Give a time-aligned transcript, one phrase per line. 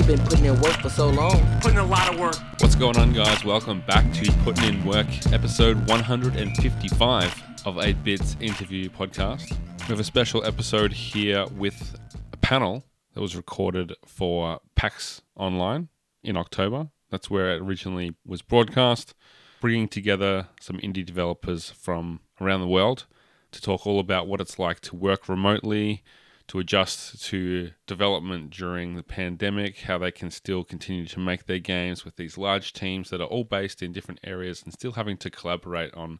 [0.00, 1.60] He been putting in work for so long.
[1.60, 2.34] Putting a lot of work.
[2.60, 3.44] What's going on, guys?
[3.44, 9.50] Welcome back to Putting in Work, episode 155 of 8 Bits Interview Podcast.
[9.50, 12.00] We have a special episode here with
[12.32, 12.82] a panel
[13.12, 15.88] that was recorded for PAX Online
[16.22, 16.88] in October.
[17.10, 19.14] That's where it originally was broadcast,
[19.60, 23.04] bringing together some indie developers from around the world
[23.52, 26.02] to talk all about what it's like to work remotely,
[26.50, 31.60] to adjust to development during the pandemic, how they can still continue to make their
[31.60, 35.16] games with these large teams that are all based in different areas and still having
[35.16, 36.18] to collaborate on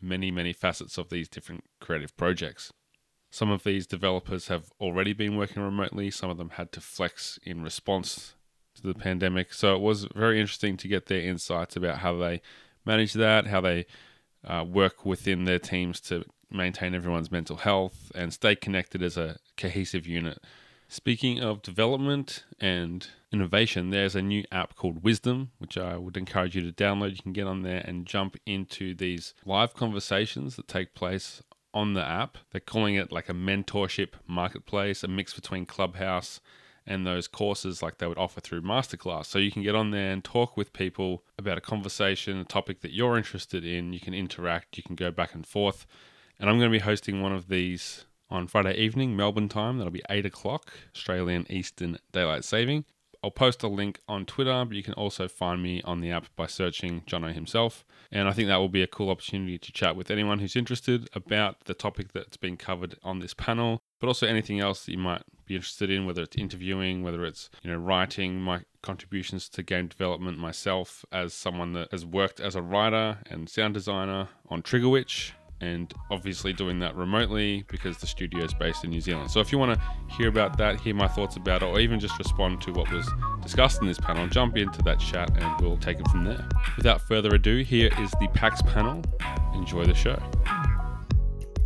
[0.00, 2.72] many, many facets of these different creative projects.
[3.28, 7.40] Some of these developers have already been working remotely, some of them had to flex
[7.42, 8.36] in response
[8.76, 9.52] to the pandemic.
[9.52, 12.40] So it was very interesting to get their insights about how they
[12.84, 13.86] manage that, how they
[14.44, 19.38] uh, work within their teams to maintain everyone's mental health and stay connected as a
[19.56, 20.38] cohesive unit.
[20.88, 26.54] Speaking of development and innovation, there's a new app called Wisdom, which I would encourage
[26.54, 27.10] you to download.
[27.16, 31.42] You can get on there and jump into these live conversations that take place
[31.74, 32.38] on the app.
[32.52, 36.40] They're calling it like a mentorship marketplace, a mix between Clubhouse
[36.86, 39.26] and those courses like they would offer through Masterclass.
[39.26, 42.80] So you can get on there and talk with people about a conversation, a topic
[42.82, 43.92] that you're interested in.
[43.92, 45.84] You can interact, you can go back and forth.
[46.38, 49.78] And I'm going to be hosting one of these on Friday evening, Melbourne time.
[49.78, 52.84] That'll be 8 o'clock, Australian Eastern Daylight Saving.
[53.22, 56.26] I'll post a link on Twitter, but you can also find me on the app
[56.36, 57.84] by searching Jono himself.
[58.12, 61.08] And I think that will be a cool opportunity to chat with anyone who's interested
[61.14, 64.98] about the topic that's been covered on this panel, but also anything else that you
[64.98, 69.62] might be interested in, whether it's interviewing, whether it's you know writing, my contributions to
[69.62, 74.62] game development myself as someone that has worked as a writer and sound designer on
[74.62, 79.30] Trigger Witch and obviously doing that remotely because the studio is based in New Zealand.
[79.30, 81.98] So if you want to hear about that, hear my thoughts about it, or even
[81.98, 83.08] just respond to what was
[83.42, 86.46] discussed in this panel, jump into that chat and we'll take it from there.
[86.76, 89.02] Without further ado, here is the PAX panel.
[89.54, 90.20] Enjoy the show.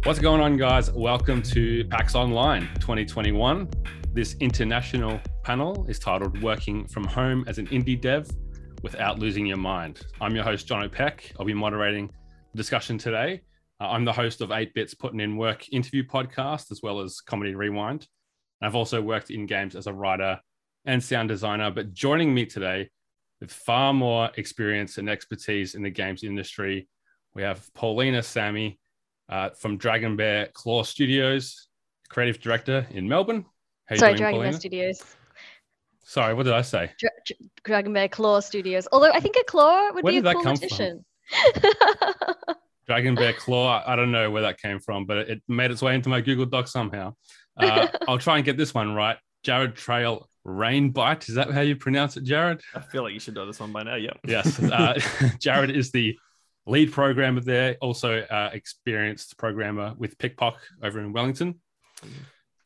[0.04, 0.90] What's going on, guys?
[0.92, 3.68] Welcome to PAX Online 2021.
[4.12, 8.28] This international panel is titled Working from Home as an Indie Dev
[8.82, 10.00] Without Losing Your Mind.
[10.20, 11.32] I'm your host, Jono Pech.
[11.38, 12.10] I'll be moderating
[12.52, 13.42] the discussion today.
[13.80, 17.20] Uh, I'm the host of 8 Bits Putting in Work interview podcast, as well as
[17.20, 18.06] Comedy Rewind.
[18.60, 20.38] I've also worked in games as a writer
[20.84, 22.90] and sound designer, but joining me today
[23.40, 26.88] with far more experience and expertise in the games industry,
[27.34, 28.78] we have Paulina Sammy
[29.30, 31.68] uh, from Dragon Bear Claw Studios,
[32.10, 33.46] creative director in Melbourne.
[33.86, 34.50] How Sorry, doing, Dragon Paulina?
[34.52, 35.04] Bear Studios.
[36.04, 36.90] Sorry, what did I say?
[36.98, 37.10] Dra-
[37.64, 38.86] Dragon Bear Claw Studios.
[38.92, 41.02] Although I think a claw would Where be a cool addition.
[42.90, 43.84] Dragon Bear Claw.
[43.86, 46.44] I don't know where that came from, but it made its way into my Google
[46.44, 47.14] Doc somehow.
[47.56, 49.16] Uh, I'll try and get this one right.
[49.44, 51.28] Jared Trail Rainbite.
[51.28, 52.60] Is that how you pronounce it, Jared?
[52.74, 53.94] I feel like you should know this one by now.
[53.94, 54.18] Yep.
[54.26, 54.60] Yes.
[54.60, 54.98] Uh,
[55.38, 56.18] Jared is the
[56.66, 61.60] lead programmer there, also uh, experienced programmer with PikPok over in Wellington.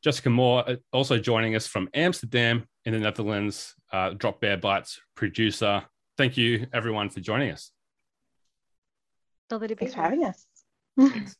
[0.03, 5.01] Jessica Moore, uh, also joining us from Amsterdam in the Netherlands, uh, Drop Bear Bytes
[5.17, 5.85] producer.
[6.17, 7.73] Thank you, everyone, for joining us.
[9.87, 10.47] Thanks for having us.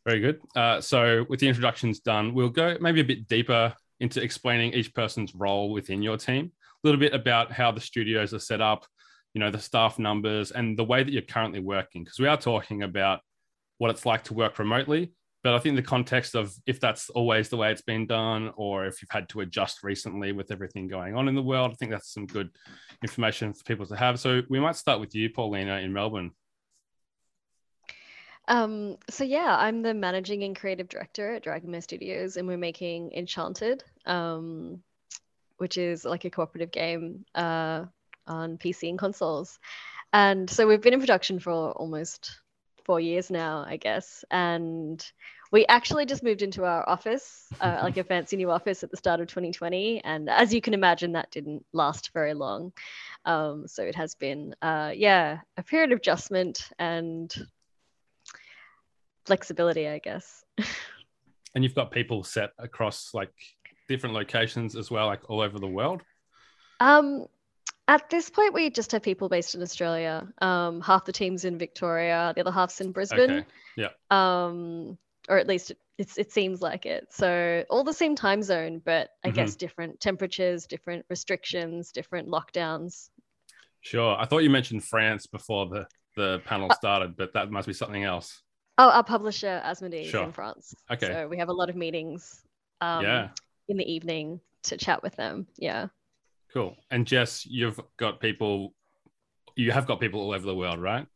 [0.07, 0.41] Very good.
[0.57, 4.93] Uh, so, with the introductions done, we'll go maybe a bit deeper into explaining each
[4.95, 8.85] person's role within your team, a little bit about how the studios are set up,
[9.33, 12.03] you know, the staff numbers, and the way that you're currently working.
[12.03, 13.21] Because we are talking about
[13.79, 15.13] what it's like to work remotely.
[15.45, 18.87] But I think the context of if that's always the way it's been done, or
[18.87, 21.91] if you've had to adjust recently with everything going on in the world, I think
[21.91, 22.49] that's some good
[23.03, 24.19] information for people to have.
[24.19, 26.31] So we might start with you, Paulina, in Melbourne.
[28.47, 33.13] Um, so yeah, I'm the managing and creative director at Dragonbear Studios, and we're making
[33.13, 34.83] Enchanted, um,
[35.57, 37.85] which is like a cooperative game uh,
[38.27, 39.59] on PC and consoles.
[40.13, 42.39] And so we've been in production for almost
[42.85, 44.25] four years now, I guess.
[44.31, 45.05] And
[45.51, 48.97] we actually just moved into our office, uh, like a fancy new office at the
[48.97, 50.03] start of 2020.
[50.05, 52.73] And as you can imagine, that didn't last very long.
[53.25, 57.35] Um, so it has been, uh, yeah, a period of adjustment and
[59.27, 60.45] flexibility, I guess.
[61.55, 63.33] and you've got people set across like
[63.89, 66.03] different locations as well, like all over the world.
[66.81, 67.27] Um,
[67.87, 70.27] at this point, we just have people based in Australia.
[70.41, 73.31] Um, half the team's in Victoria, the other half's in Brisbane.
[73.31, 73.47] Okay.
[73.77, 73.89] Yeah.
[74.11, 74.99] Um,
[75.29, 77.07] or at least it, it's, it seems like it.
[77.11, 79.37] So all the same time zone, but I mm-hmm.
[79.37, 83.11] guess different temperatures, different restrictions, different lockdowns.
[83.81, 84.17] Sure.
[84.19, 85.87] I thought you mentioned France before the
[86.17, 88.43] the panel uh, started, but that must be something else.
[88.77, 90.25] Oh, our publisher Asmodee sure.
[90.25, 90.75] in France.
[90.91, 91.07] Okay.
[91.07, 92.43] So we have a lot of meetings
[92.81, 93.29] um, yeah.
[93.69, 95.47] in the evening to chat with them.
[95.57, 95.89] Yeah.
[96.53, 96.77] Cool.
[96.91, 98.75] And Jess, you've got people,
[99.55, 101.07] you have got people all over the world, right?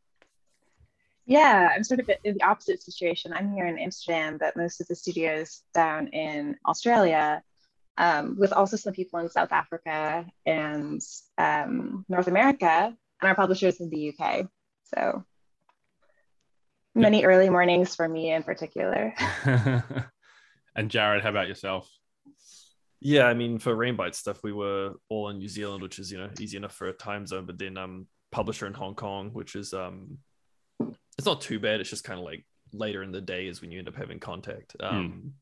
[1.27, 3.33] Yeah, I'm sort of in the opposite situation.
[3.35, 7.43] I'm here in Amsterdam, but most of the studios down in Australia,
[7.99, 11.03] um, with also some people in South Africa and
[11.37, 14.47] um, North America, and our publishers in the UK.
[14.85, 15.25] So
[17.09, 19.15] many early mornings for me in particular.
[20.77, 21.89] and Jared, how about yourself?
[23.01, 26.19] Yeah, I mean, for Rainbite stuff, we were all in New Zealand, which is you
[26.19, 27.47] know easy enough for a time zone.
[27.47, 30.19] But then um, publisher in Hong Kong, which is um,
[31.17, 31.81] it's not too bad.
[31.81, 34.19] It's just kind of like later in the day is when you end up having
[34.19, 34.75] contact.
[34.81, 35.35] Um,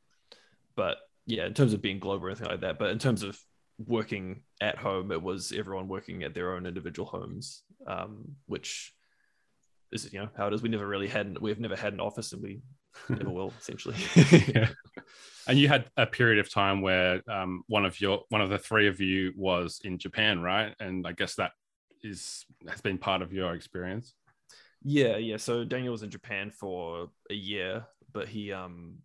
[0.77, 3.39] But yeah, in terms of being global or anything like that, but in terms of
[3.79, 8.95] working at home, it was everyone working at their own individual homes, um, which
[9.93, 10.63] is you know how it is.
[10.63, 12.61] We never really had we've never had an office, and we
[13.09, 13.97] never will essentially.
[14.49, 14.69] yeah.
[15.49, 18.59] And you had a period of time where um, one of your one of the
[18.59, 20.75] three of you was in Japan, right?
[20.81, 21.53] And I guess that
[22.03, 24.15] is has been part of your experience.
[24.83, 25.37] Yeah, yeah.
[25.37, 28.97] So Daniel was in Japan for a year, but he um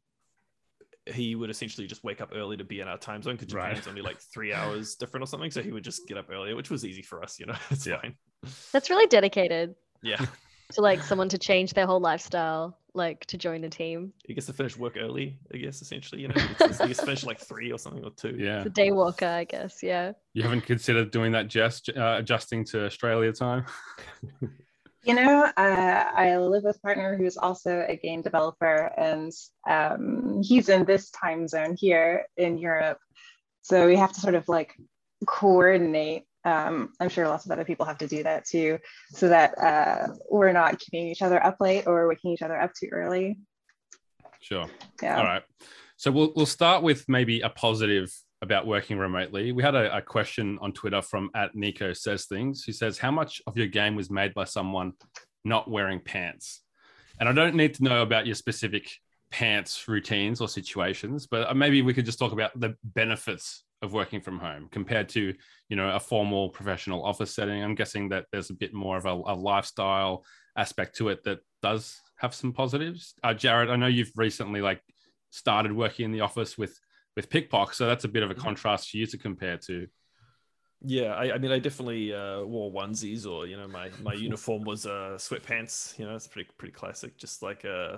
[1.11, 3.69] he would essentially just wake up early to be in our time zone because Japan
[3.71, 3.79] Right.
[3.79, 5.49] is only like three hours different or something.
[5.51, 7.55] So he would just get up earlier, which was easy for us, you know.
[7.71, 7.99] It's Yeah.
[8.01, 8.15] fine.
[8.71, 10.23] That's really dedicated Yeah.
[10.71, 14.13] To like someone to change their whole lifestyle, like to join a team.
[14.25, 16.21] He gets to finish work early, I guess, essentially.
[16.21, 18.35] You know, he gets, he gets to finish like three or something or two.
[18.37, 18.63] Yeah.
[18.63, 19.81] The day walker, I guess.
[19.81, 20.13] Yeah.
[20.33, 23.65] You haven't considered doing that, Jess, uh, adjusting to Australia time?
[25.03, 29.31] You know, uh, I live with a partner who's also a game developer, and
[29.67, 32.99] um, he's in this time zone here in Europe.
[33.63, 34.75] So we have to sort of like
[35.25, 36.25] coordinate.
[36.43, 38.79] Um, I'm sure lots of other people have to do that too,
[39.11, 42.71] so that uh, we're not keeping each other up late or waking each other up
[42.73, 43.37] too early.
[44.41, 44.67] Sure.
[45.01, 45.17] Yeah.
[45.17, 45.43] All right.
[45.97, 48.11] So we'll we'll start with maybe a positive
[48.41, 49.51] about working remotely.
[49.51, 52.63] We had a, a question on Twitter from at Nico says things.
[52.63, 54.93] Who says how much of your game was made by someone
[55.45, 56.61] not wearing pants?
[57.19, 58.89] And I don't need to know about your specific
[59.31, 63.93] pants routines or situations, but uh, maybe we could just talk about the benefits of
[63.93, 65.33] working from home compared to
[65.69, 67.63] you know a formal professional office setting.
[67.63, 70.23] I'm guessing that there's a bit more of a, a lifestyle
[70.55, 73.15] aspect to it that does have some positives.
[73.23, 74.81] Uh, Jared, I know you've recently like
[75.31, 76.77] started working in the office with
[77.15, 79.87] with PikPok, so that's a bit of a contrast for you to compare to.
[80.83, 84.63] Yeah, I, I mean, I definitely uh, wore onesies, or you know, my my uniform
[84.63, 85.97] was uh, sweatpants.
[85.97, 87.17] You know, it's pretty pretty classic.
[87.17, 87.97] Just like uh,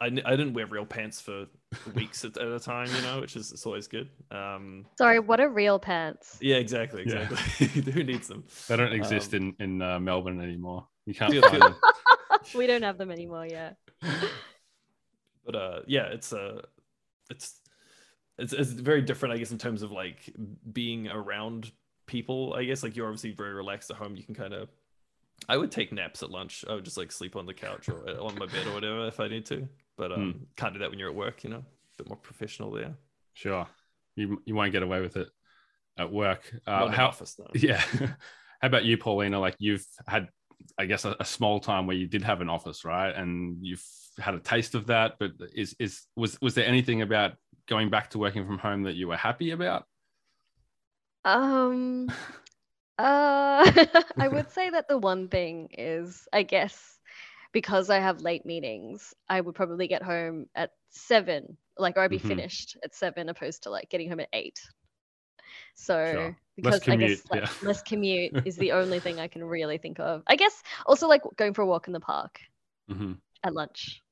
[0.00, 1.46] I n- I didn't wear real pants for
[1.94, 2.88] weeks at, at a time.
[2.94, 4.08] You know, which is it's always good.
[4.30, 6.38] Um, Sorry, what are real pants?
[6.40, 7.28] yeah, exactly, Yeah.
[7.30, 7.92] exactly.
[7.92, 8.44] Who needs them?
[8.68, 10.86] They don't exist Um, in in uh, Melbourne anymore.
[11.06, 11.76] You can't Feel- find them.
[12.54, 13.72] we don't have them anymore Yeah.
[15.44, 16.60] but uh yeah it's uh
[17.30, 17.60] it's
[18.38, 20.32] it's, it's very different i guess in terms of like
[20.72, 21.70] being around
[22.06, 24.68] people i guess like you're obviously very relaxed at home you can kind of
[25.48, 28.08] i would take naps at lunch i would just like sleep on the couch or
[28.20, 30.98] on my bed or whatever if i need to but um can't do that when
[30.98, 32.94] you're at work you know a bit more professional there
[33.34, 33.66] Sure,
[34.14, 35.28] you you won't get away with it
[35.98, 36.52] at work.
[36.66, 37.08] Not Uh, in how?
[37.08, 37.80] office though Yeah.
[38.60, 39.38] how about you, Paulina?
[39.40, 40.28] Like you've had,
[40.78, 43.14] I guess, a, a small time where you did have an office, right?
[43.14, 43.84] And you've
[44.18, 45.14] had a taste of that.
[45.18, 47.32] But is is was was there anything about
[47.68, 49.84] going back to working from home that you were happy about?
[51.24, 52.08] Um,
[52.98, 53.64] uh,
[54.18, 56.98] I would say that the one thing is, I guess,
[57.52, 62.10] because I have late meetings, I would probably get home at seven, like, or I'd
[62.10, 62.28] be Mhm.
[62.28, 64.60] finished at seven, opposed to like getting home at eight.
[65.74, 66.36] So, Sure.
[66.56, 67.48] because I commute, guess like yeah.
[67.62, 70.22] less commute is the only thing I can really think of.
[70.26, 72.40] I guess also like going for a walk in the park
[72.88, 73.12] hmm
[73.44, 74.02] at lunch.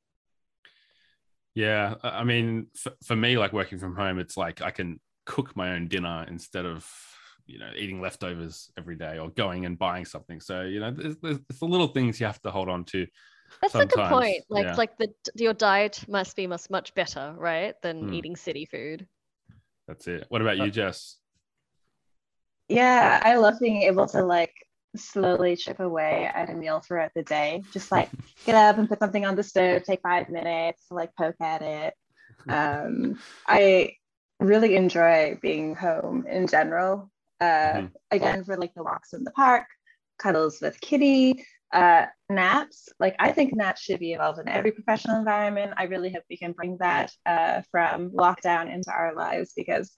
[1.55, 5.01] Yeah, I I mean, for, for me, like working from home, it's like I can
[5.27, 6.89] cook my own dinner instead of
[7.50, 10.40] you know eating leftovers every day or going and buying something.
[10.40, 13.07] So you know, there's, there's, it's the little things you have to hold on to.
[13.61, 14.45] That's a good point.
[14.49, 14.75] Like, yeah.
[14.76, 18.14] like the your diet must be much much better, right, than Mm.
[18.14, 19.07] eating city food.
[19.88, 20.26] That's it.
[20.28, 21.16] What about you, Jess?
[22.69, 24.54] Yeah, I love being able to like
[24.97, 27.62] slowly chip away at a meal throughout the day.
[27.73, 28.09] Just like
[28.47, 31.62] get up and put something on the stove, take five minutes to like poke at
[31.62, 31.95] it.
[32.49, 33.97] Um, I
[34.40, 37.10] really enjoy being home in general.
[37.40, 37.92] Uh, Mhm.
[38.11, 39.66] Again, for like the walks in the park,
[40.18, 42.88] cuddles with Kitty, uh, naps.
[42.99, 45.75] Like I think naps should be involved in every professional environment.
[45.76, 49.97] I really hope we can bring that uh, from lockdown into our lives because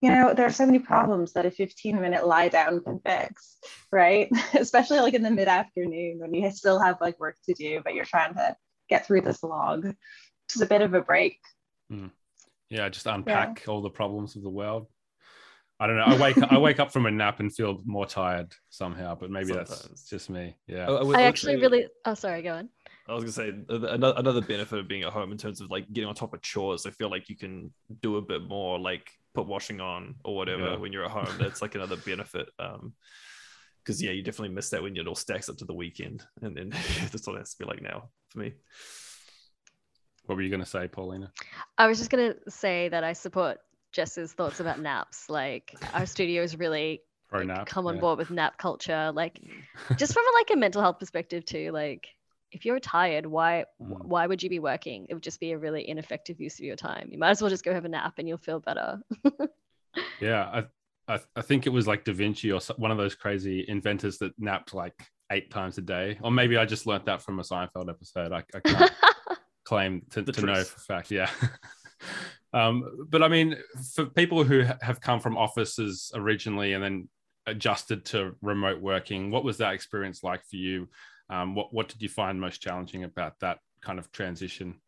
[0.00, 3.58] you know, there are so many problems that a 15 minute lie down can fix,
[3.90, 4.30] right?
[4.54, 7.94] Especially like in the mid afternoon when you still have like work to do, but
[7.94, 8.56] you're trying to
[8.88, 9.92] get through this log.
[10.48, 11.40] Just a bit of a break.
[12.70, 14.86] Yeah, just unpack all the problems of the world.
[15.80, 16.04] I don't know.
[16.04, 19.52] I wake I wake up from a nap and feel more tired somehow, but maybe
[19.52, 20.56] that's just me.
[20.66, 20.88] Yeah.
[20.90, 21.86] I, I actually say- really.
[22.04, 22.42] Oh, sorry.
[22.42, 22.68] Go on.
[23.08, 25.90] I was gonna say another another benefit of being at home in terms of like
[25.92, 26.84] getting on top of chores.
[26.84, 30.70] I feel like you can do a bit more, like put washing on or whatever
[30.72, 30.76] Yeah.
[30.76, 31.28] when you're at home.
[31.38, 32.48] That's like another benefit.
[32.58, 32.92] Um,
[33.84, 36.54] because yeah, you definitely miss that when it all stacks up to the weekend, and
[36.54, 36.68] then
[37.10, 38.52] that's what it has to be like now for me.
[40.26, 41.32] What were you going to say, Paulina?
[41.78, 43.58] I was just gonna say that I support
[43.92, 45.28] Jess's thoughts about naps.
[45.30, 47.02] Like our studio is really
[47.32, 47.66] like, nap.
[47.66, 48.00] come on yeah.
[48.00, 49.12] board with nap culture.
[49.14, 49.40] Like
[49.96, 51.70] just from a, like a mental health perspective too.
[51.72, 52.08] Like
[52.52, 54.04] if you're tired, why Mm.
[54.06, 55.06] why would you be working?
[55.08, 57.08] It would just be a really ineffective use of your time.
[57.12, 59.00] You might as well just go have a nap and you'll feel better.
[60.20, 60.44] Yeah,
[61.08, 64.18] I, I I think it was like Da Vinci or one of those crazy inventors
[64.18, 64.94] that napped like
[65.32, 68.32] eight times a day, or maybe I just learnt that from a Seinfeld episode.
[68.32, 68.92] I, I can't
[69.64, 71.10] claim to, to know for fact.
[71.10, 71.30] Yeah.
[72.52, 73.56] Um, but I mean,
[73.94, 77.08] for people who have come from offices originally and then
[77.46, 80.88] adjusted to remote working, what was that experience like for you?
[81.30, 84.80] Um, what what did you find most challenging about that kind of transition?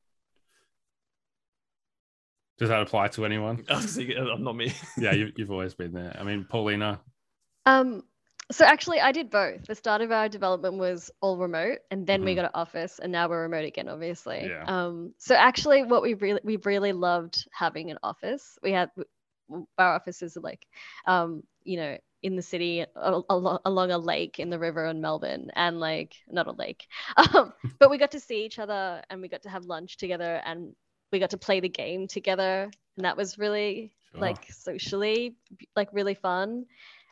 [2.59, 3.65] Does that apply to anyone?
[3.71, 4.75] I was thinking, I'm not me.
[4.99, 6.15] Yeah, you, you've always been there.
[6.19, 7.01] I mean, Paulina.
[7.65, 8.05] Um,
[8.51, 9.67] so actually, I did both.
[9.67, 12.37] The start of our development was all remote, and then we Mhm.
[12.37, 14.49] got an office, and now we're remote again, obviously.
[14.49, 14.65] Yeah.
[14.67, 18.59] Um, so actually, what we really we really loved having an office.
[18.63, 18.91] We had
[19.79, 20.67] our offices are like,
[21.07, 25.01] um, you know, in the city al- al- along a lake in the river in
[25.01, 29.21] Melbourne, and like not a lake, um, but we got to see each other, and
[29.21, 30.75] we got to have lunch together, and
[31.13, 34.21] we got to play the game together, and that was really Sure.
[34.21, 35.37] like socially
[35.77, 36.67] like really fun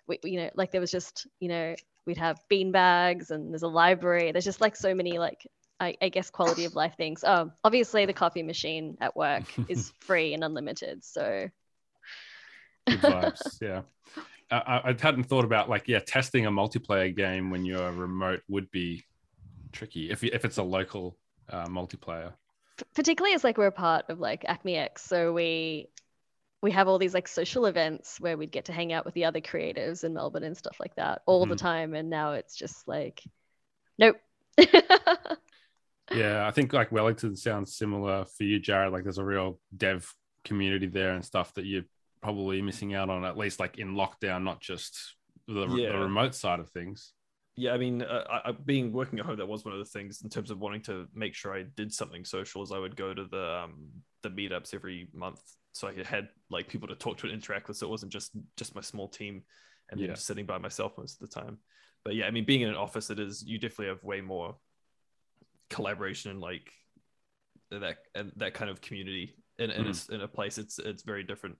[0.09, 1.75] we, you know like there was just you know
[2.07, 5.47] we'd have bean bags and there's a library there's just like so many like
[5.81, 9.93] I, I guess quality of life things oh obviously the coffee machine at work is
[10.01, 11.49] free and unlimited so
[12.89, 13.41] good vibes.
[13.61, 13.83] yeah.
[14.51, 18.71] I, I hadn't thought about like yeah, testing a multiplayer game when you're remote would
[18.71, 19.05] be
[19.73, 21.19] tricky if if it's a local
[21.51, 22.33] uh, multiplayer.
[22.95, 25.89] Particularly as like we're a part of like ACMI X so we
[26.63, 29.25] we have all these like social events where we'd get to hang out with the
[29.25, 31.59] other creatives in melbourne and stuff like that all the Mhm.
[31.59, 33.23] time and now it's just like
[33.99, 34.17] nope
[36.11, 38.93] Yeah, I think like Wellington sounds similar for you, Jared.
[38.93, 40.11] Like there's a real dev
[40.43, 41.85] community there and stuff that you're
[42.23, 45.93] probably missing out on, at least like in lockdown, not just the, Yeah.
[45.93, 47.13] the remote side of things.
[47.57, 49.85] yeah, I mean, uh, I, I, being working at home, that was one of the
[49.85, 52.63] things in terms of wanting to make sure I did something social.
[52.63, 53.89] Is I would go to the um,
[54.23, 55.43] the meetups every month,
[55.79, 57.77] so I had like people to talk to and interact with.
[57.77, 59.43] So it wasn't just just my small team,
[59.91, 60.15] and then Yeah.
[60.15, 61.59] just sitting by myself most of the time.
[62.05, 64.57] But yeah, I mean, being in an office, it is you definitely have way more
[65.71, 66.73] collaboration and like
[67.71, 70.15] that and that kind of community in in, a, hmm.
[70.15, 70.59] in a place.
[70.59, 71.57] It's it's very different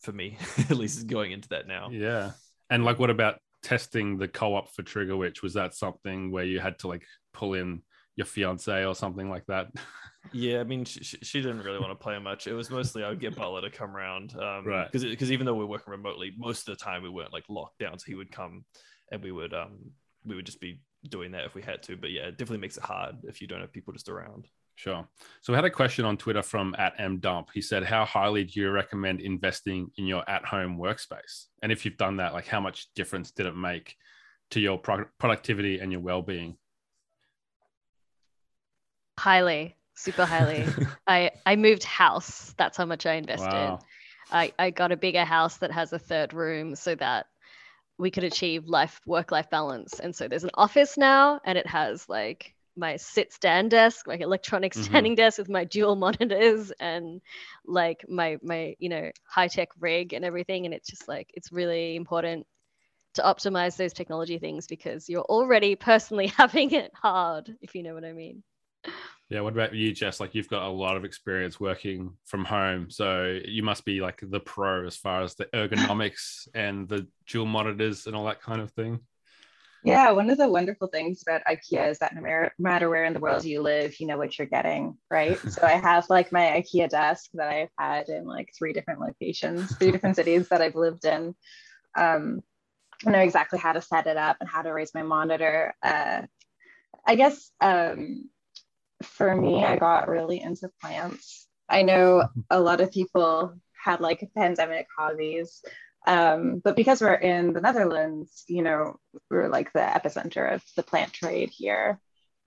[0.00, 0.38] for me,
[0.70, 1.90] at least going into that now.
[1.90, 2.32] Yeah.
[2.70, 5.42] And like, what about testing the co-op for Trigger Witch?
[5.42, 7.82] Was that something where you had to like pull in
[8.16, 9.68] your fiance or something like that?
[10.32, 12.46] Yeah, I mean, she, she she didn't really want to play much.
[12.46, 14.90] It was mostly I would get Butler to come around, um, Right.
[14.90, 17.78] Because because even though we're working remotely, most of the time we weren't like locked
[17.78, 18.64] down, so he would come,
[19.10, 19.78] and we would um
[20.24, 21.96] we would just be doing that if we had to.
[21.96, 24.48] But yeah, it definitely makes it hard if you don't have people just around.
[24.74, 25.08] Sure.
[25.40, 27.46] So we had a question on Twitter from at mdump.
[27.54, 31.46] He said, "How highly do you recommend investing in your at-home workspace?
[31.62, 33.96] And if you've done that, like how much difference did it make
[34.50, 36.56] to your pro- productivity and your well-being?"
[39.18, 40.76] highly super highly.
[41.06, 42.54] I i moved house.
[42.58, 43.78] That's how much i invested.
[43.78, 43.88] Wow.
[44.30, 47.26] I, I got a bigger house that has a third room so that
[47.98, 50.00] we could achieve life work life balance.
[50.00, 54.20] And so there's an office now and it has like my sit stand desk like
[54.20, 55.12] electronic Mhm.
[55.12, 57.20] standing desk with my dual monitors and
[57.66, 60.64] like my my you know high tech rig and everything.
[60.66, 62.46] And it's just like it's really important
[63.14, 67.94] to optimize those technology things because you're already personally having it hard if you know
[67.94, 68.42] what i mean
[69.30, 69.40] Yeah.
[69.40, 70.20] What about you, Jess?
[70.20, 74.20] Like you've got a lot of experience working from home, so you must be like
[74.22, 78.60] the pro as far as the ergonomics and the dual monitors and all that kind
[78.60, 79.00] of thing.
[79.84, 83.20] Yeah, one of the wonderful things about IKEA is that no matter- where in the
[83.20, 85.38] world you live, you know what you're getting, right?
[85.50, 89.76] so I have like my IKEA desk that I've had in like three different locations,
[89.76, 91.34] three different cities that I've lived in.
[91.96, 92.42] Um,
[93.06, 95.74] I know exactly how to set it up and how to raise my monitor.
[95.82, 96.22] Uh,
[97.06, 98.28] I guess um,
[99.02, 101.46] for me, I got really into plants.
[101.68, 105.62] I know a lot of people had like pandemic hobbies.
[106.06, 108.96] Um, but because we're in the Netherlands, you know,
[109.30, 112.00] we're like the epicenter of the plant trade here.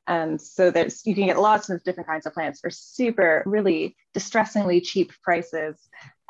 [0.07, 3.95] And so there's you can get lots of different kinds of plants for super, really
[4.13, 5.77] distressingly cheap prices.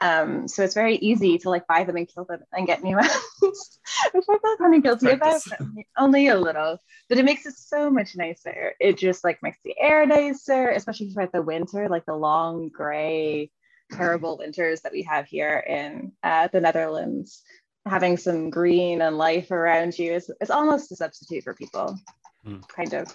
[0.01, 2.95] Um, so it's very easy to like buy them and kill them and get new
[2.95, 5.45] ones, which I feel kind of guilty Practice.
[5.47, 5.67] about,
[5.97, 6.79] only a little.
[7.07, 8.73] But it makes it so much nicer.
[8.79, 13.51] It just like makes the air nicer, especially for the winter, like the long gray,
[13.91, 17.43] terrible winters that we have here in uh, the Netherlands.
[17.87, 21.95] Having some green and life around you is, is almost a substitute for people,
[22.43, 22.67] Mm.
[22.69, 23.13] kind of.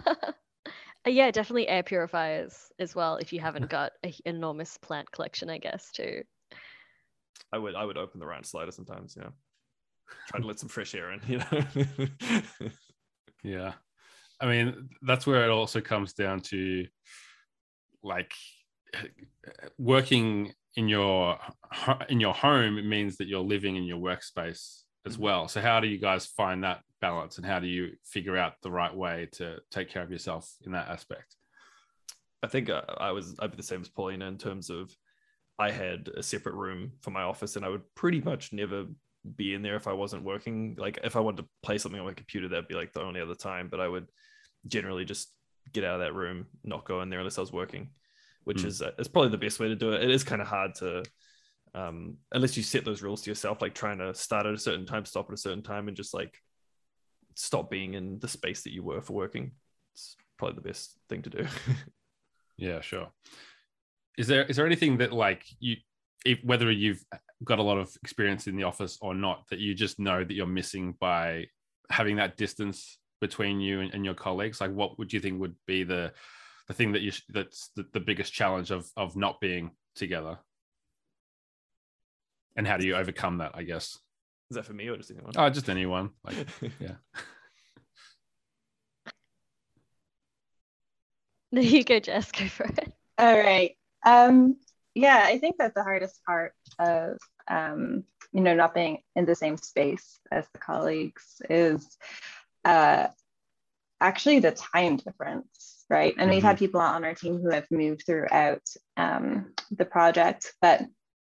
[1.06, 3.16] Uh, yeah, definitely air purifiers as well.
[3.16, 6.22] If you haven't got an enormous plant collection, I guess too.
[7.52, 9.28] I would I would open the round slider sometimes, yeah.
[10.28, 12.70] Try to let some fresh air in, you know.
[13.42, 13.74] Yeah.
[14.40, 16.86] I mean, that's where it also comes down to
[18.02, 18.34] like
[19.78, 21.38] working in your
[22.08, 25.20] in your home it means that you're living in your workspace as Mhm.
[25.20, 25.48] well.
[25.48, 28.70] So how do you guys find that balance and how do you figure out the
[28.70, 31.36] right way to take care of yourself in that aspect?
[32.42, 34.94] I think uh, I was I'd be the same as Paulina in terms of
[35.58, 38.86] I had a separate room for my office and I would pretty much never
[39.36, 40.76] be in there if I wasn't working.
[40.78, 43.20] Like if I wanted to play something on my computer, that'd be like the only
[43.20, 43.68] other time.
[43.70, 44.08] But I would
[44.68, 45.30] generally just
[45.72, 47.90] get out of that room, not go in there unless I was working,
[48.44, 48.64] which Hmm.
[48.64, 50.02] is uh, is probably the best way to do it.
[50.02, 51.04] It is kind of hard to
[51.74, 54.86] um unless you set those rules to yourself, like trying to start at a certain
[54.86, 56.38] time, stop at a certain time, and just like
[57.36, 59.52] stop being in the space that you were for working.
[59.94, 61.46] It's probably the best thing to do.
[62.56, 63.08] Yeah, sure.
[64.16, 65.76] Is there is there anything that like you
[66.24, 67.04] if, whether you've
[67.44, 70.32] got a lot of experience in the office or not that you just know that
[70.32, 71.46] you're missing by
[71.90, 74.60] having that distance between you and, and your colleagues?
[74.60, 76.12] Like what would you think would be the
[76.66, 80.38] the thing that you sh- that's the, the biggest challenge of of not being together?
[82.56, 83.98] And how do you overcome that, I guess?
[84.50, 85.32] Is that for me or just anyone?
[85.36, 86.10] Oh, just anyone.
[86.24, 86.46] Like
[86.80, 86.94] yeah.
[91.52, 92.32] There you go, Jess.
[92.32, 92.92] Go for it.
[93.18, 93.76] All right.
[94.04, 94.56] Um,
[94.94, 99.34] yeah, I think that the hardest part of um, you know not being in the
[99.34, 101.96] same space as the colleagues is
[102.64, 103.06] uh,
[104.00, 106.14] actually the time difference, right?
[106.18, 108.62] And we've had people on our team who have moved throughout
[108.96, 110.82] um, the project, but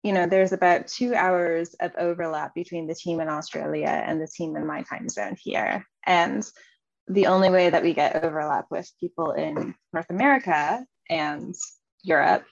[0.03, 4.27] you know there's about two hours of overlap between the team in Australia and the
[4.27, 6.43] team in my time zone here, and
[7.07, 11.55] the only way that we get overlap with people in North America and
[12.03, 12.45] Europe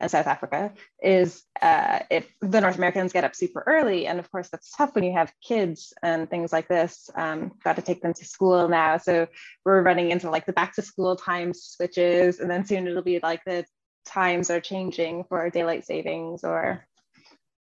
[0.00, 4.06] and South Africa is uh, if the North Americans get up super early.
[4.06, 7.08] And of course, that's tough when you have kids and things like this.
[7.14, 8.98] Um, got to take them to school now.
[8.98, 9.28] So
[9.64, 12.40] we're running into like the back to school time switches.
[12.40, 13.64] And then soon it'll be like the
[14.04, 16.84] times are changing for daylight savings or,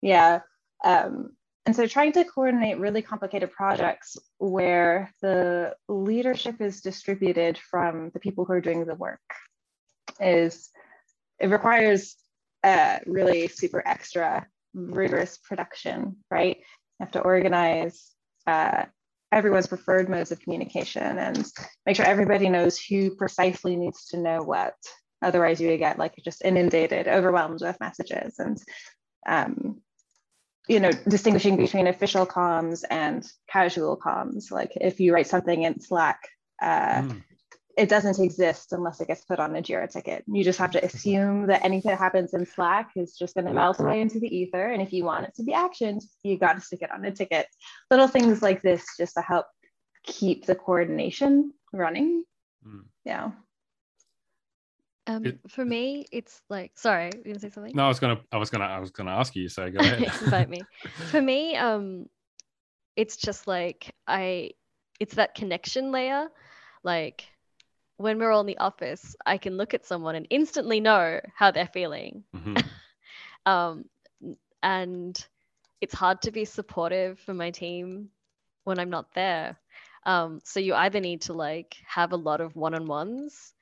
[0.02, 0.40] yeah.
[0.84, 1.30] Um,
[1.66, 8.20] and so trying to coordinate really complicated projects where the leadership is distributed from the
[8.20, 9.20] people who are doing the work
[10.18, 10.70] is
[11.38, 12.16] it requires
[12.64, 16.58] uh, really super extra rigorous production, right?
[16.58, 16.64] You
[17.04, 18.10] have to organize
[18.46, 18.84] uh,
[19.32, 21.44] everyone's preferred modes of communication and
[21.86, 24.74] make sure everybody knows who precisely needs to know what.
[25.22, 28.58] Otherwise, you get like just inundated, overwhelmed with messages and
[29.26, 29.80] um,
[30.70, 34.52] you know, distinguishing between official comms and casual comms.
[34.52, 36.20] Like if you write something in Slack,
[36.62, 37.24] uh, Mm.
[37.76, 40.22] it doesn't exist unless it gets put on a Jira ticket.
[40.28, 43.52] You just have to assume that anything that happens in Slack is just going to
[43.52, 44.66] melt away into the ether.
[44.72, 47.10] And if you want it to be actioned, you got to stick it on a
[47.10, 47.46] ticket.
[47.90, 49.46] Little things like this just to help
[50.04, 52.22] keep the coordination running.
[52.64, 52.84] Mm.
[53.04, 53.32] Yeah.
[55.10, 57.74] Um, It- for me, it's like sorry, you gonna say something?
[57.74, 60.02] No, I was gonna I was gonna I was gonna ask you, so go ahead.
[60.22, 60.64] Invite me.
[61.10, 62.08] For me, um,
[62.96, 64.50] it's just like I,
[65.00, 66.28] it's that connection layer.
[66.84, 67.24] Like
[67.96, 71.50] when we're all in the office, I can look at someone and instantly know how
[71.50, 72.24] they're feeling.
[72.34, 72.64] Mhm.
[73.46, 73.86] Um,
[74.62, 75.26] and
[75.80, 78.10] it's hard to be supportive for my team
[78.64, 79.58] when I'm not there.
[80.04, 83.54] Um, so you either need to like have a lot of one-on-ones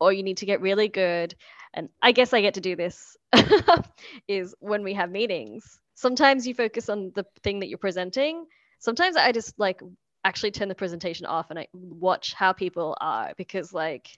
[0.00, 1.34] or you need to get really good.
[1.72, 3.16] And I guess I get to do this
[4.28, 5.80] is when we have meetings.
[5.94, 8.46] Sometimes you focus on the thing that you're presenting.
[8.78, 9.80] Sometimes I just like
[10.24, 14.08] actually turn the presentation off and I watch how people are because like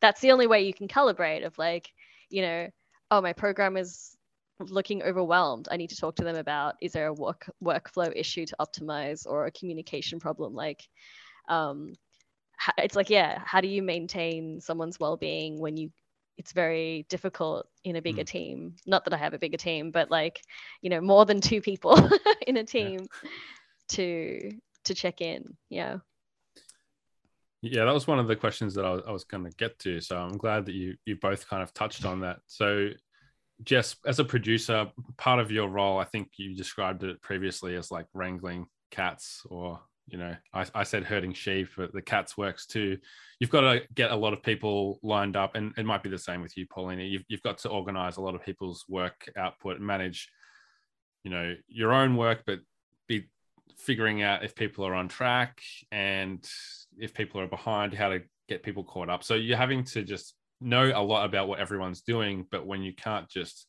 [0.00, 1.90] that's the only way you can calibrate of like,
[2.30, 2.68] you know,
[3.10, 4.16] oh my program is
[4.60, 5.68] looking overwhelmed.
[5.70, 9.26] I need to talk to them about is there a work workflow issue to optimize
[9.26, 10.82] or a communication problem like
[11.48, 11.92] um
[12.78, 15.90] it's like yeah how do you maintain someone's well-being when you
[16.38, 18.26] it's very difficult in a bigger mm.
[18.26, 20.42] team not that i have a bigger team but like
[20.82, 22.10] you know more than two people
[22.46, 23.06] in a team
[23.88, 24.50] to
[24.84, 25.98] to check in yeah
[27.62, 29.78] Yeah, that was one of the questions that I was, I was going to get
[29.80, 30.00] to.
[30.00, 32.38] So I'm glad that you you both kind of touched on that.
[32.46, 32.90] So
[33.64, 37.90] Jess, as a producer, part of your role, I think you described it previously as
[37.90, 42.66] like wrangling cats or you know I, I said herding sheep but the cats works
[42.66, 42.98] too.
[43.40, 46.18] You've got to get a lot of people lined up and it might be the
[46.18, 47.02] same with you paulina.
[47.02, 50.28] You've, you've got to organize a lot of people's work output manage
[51.24, 52.60] you know your own work but
[53.08, 53.26] be
[53.76, 56.48] figuring out if people are on track and
[56.98, 59.24] if people are behind how to get people caught up.
[59.24, 62.94] So you're having to just know a lot about what everyone's doing but when you
[62.94, 63.66] can't just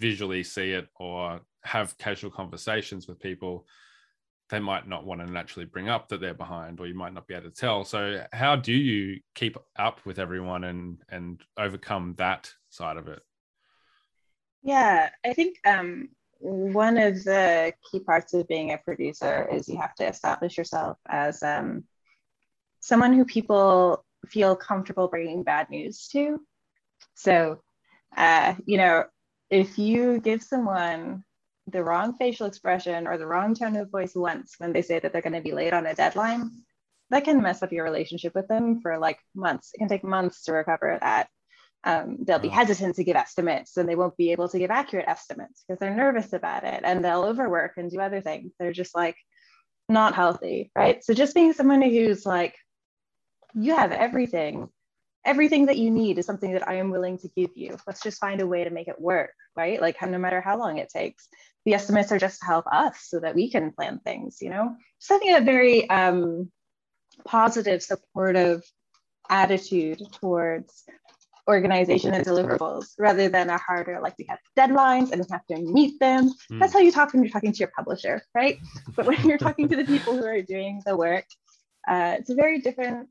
[0.00, 3.66] visually see it or have casual conversations with people
[4.54, 7.26] they might not want to naturally bring up that they're behind or you might not
[7.26, 7.84] be able to tell.
[7.84, 13.20] So how do you keep up with everyone and and overcome that side of it?
[14.62, 19.76] Yeah i think um, one of the key parts of being a producer is you
[19.76, 21.84] have to establish yourself as um,
[22.80, 26.40] someone who people feel comfortable bringing bad news to.
[27.14, 27.60] So
[28.16, 29.04] uh, you know
[29.50, 31.24] if you give someone
[31.66, 35.12] the wrong facial expression or the wrong tone of voice once when they say that
[35.12, 36.50] they're going to be late on a deadline,
[37.10, 39.70] that can mess up your relationship with them for like months.
[39.74, 41.28] It can take months to recover that.
[41.86, 45.04] Um, they'll be hesitant to give estimates and they won't be able to give accurate
[45.06, 48.52] estimates because they're nervous about it and they'll overwork and do other things.
[48.58, 49.16] They're just like
[49.90, 51.04] not healthy, right?
[51.04, 52.56] So just being someone who's like,
[53.54, 54.68] you have everything
[55.24, 57.76] everything that you need is something that I am willing to give you.
[57.86, 59.80] Let's just find a way to make it work, right?
[59.80, 61.28] Like no matter how long it takes.
[61.64, 64.76] The estimates are just to help us so that we can plan things, you know?
[65.00, 66.50] Just having a very um,
[67.26, 68.62] positive, supportive
[69.30, 70.84] attitude towards
[71.48, 75.58] organization and deliverables rather than a harder like we have deadlines and we have to
[75.58, 76.58] meet them mm.
[76.58, 78.56] that's how you talk when you're talking to your publisher right
[78.96, 81.26] but when you're talking to the people who are doing the work
[81.86, 83.08] uh, it's a very different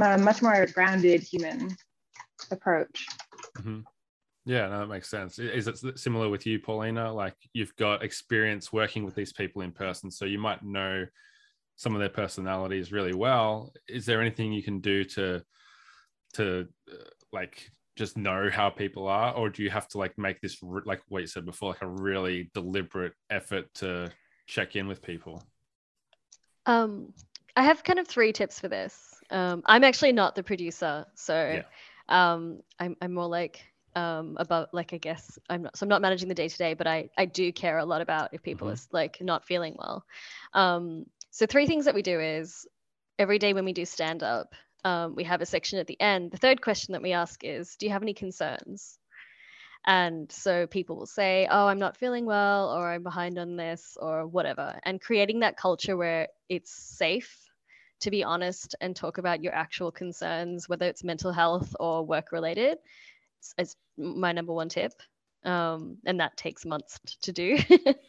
[0.00, 1.76] a much more grounded human
[2.50, 3.06] approach.
[3.58, 3.80] Mm-hmm.
[4.48, 5.38] Yeah, no, that makes sense.
[5.38, 7.12] Is it similar with you, Paulina?
[7.12, 11.04] Like you've got experience working with these people in person, so you might know
[11.76, 13.70] some of their personalities really well.
[13.88, 15.42] Is there anything you can do to
[16.32, 16.96] to uh,
[17.30, 21.02] like just know how people are, or do you have to like make this like
[21.08, 24.10] what you said before, like a really deliberate effort to
[24.46, 25.42] check in with people?
[26.64, 27.12] Um,
[27.54, 29.14] I have kind of three tips for this.
[29.28, 32.32] Um, I'm actually not the producer, so yeah.
[32.32, 33.62] um, I'm I'm more like
[33.98, 36.74] um, about like I guess I'm not so I'm not managing the day to day,
[36.74, 38.74] but I I do care a lot about if people mm-hmm.
[38.74, 40.04] are like not feeling well.
[40.54, 42.66] Um, so three things that we do is
[43.18, 46.30] every day when we do stand up, um, we have a section at the end.
[46.30, 48.98] The third question that we ask is, do you have any concerns?
[49.84, 53.96] And so people will say, oh, I'm not feeling well, or I'm behind on this,
[54.00, 54.78] or whatever.
[54.84, 57.48] And creating that culture where it's safe
[58.00, 62.32] to be honest and talk about your actual concerns, whether it's mental health or work
[62.32, 62.78] related,
[63.56, 64.92] is my number one tip.
[65.44, 67.58] Um, and that takes months to do.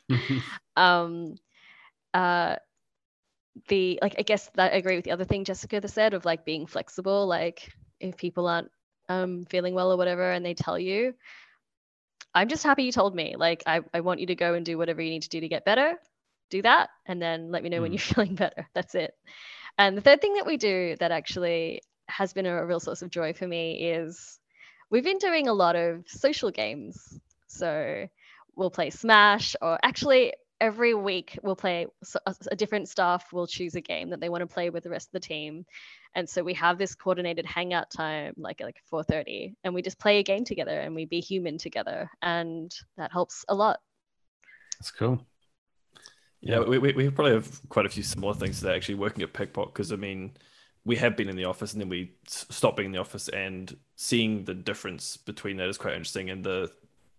[0.75, 1.35] um,
[2.13, 2.55] uh,
[3.67, 6.45] the like, I guess that I agree with the other thing Jessica said of like
[6.45, 7.27] being flexible.
[7.27, 8.71] Like, if people aren't
[9.09, 11.13] um, feeling well or whatever, and they tell you,
[12.33, 13.35] I'm just happy you told me.
[13.37, 15.47] Like, I, I want you to go and do whatever you need to do to
[15.47, 15.95] get better.
[16.49, 17.83] Do that, and then let me know mm.
[17.83, 18.67] when you're feeling better.
[18.73, 19.13] That's it.
[19.77, 23.11] And the third thing that we do that actually has been a real source of
[23.11, 24.38] joy for me is
[24.89, 27.19] we've been doing a lot of social games.
[27.47, 28.07] So
[28.55, 31.87] we'll play Smash, or actually, every week we'll play
[32.51, 35.07] a different staff will choose a game that they want to play with the rest
[35.07, 35.65] of the team.
[36.15, 40.19] And so we have this coordinated hangout time like like 4.30 and we just play
[40.19, 43.79] a game together and we be human together and that helps a lot.
[44.79, 45.25] That's cool.
[46.41, 49.23] Yeah, we, we, we probably have quite a few similar things to that actually working
[49.23, 50.35] at PikPok because I mean,
[50.83, 53.75] we have been in the office and then we stopped being in the office and
[54.01, 56.71] seeing the difference between that is quite interesting and the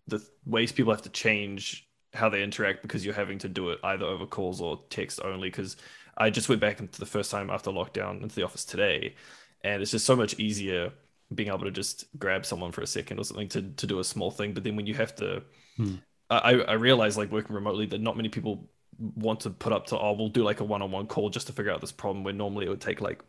[0.06, 3.78] the ways people have to change how they interact because you're having to do it
[3.84, 5.48] either over calls or text only.
[5.48, 5.76] Because
[6.16, 9.14] I just went back into the first time after lockdown into the office today
[9.62, 10.90] and it's just so much easier
[11.34, 14.04] being able to just grab someone for a second or something to, to do a
[14.04, 14.54] small thing.
[14.54, 15.42] But then when you have to
[15.76, 15.96] hmm.
[16.30, 19.98] I, I realize like working remotely that not many people want to put up to
[19.98, 22.64] oh we'll do like a one-on-one call just to figure out this problem where normally
[22.64, 23.22] it would take like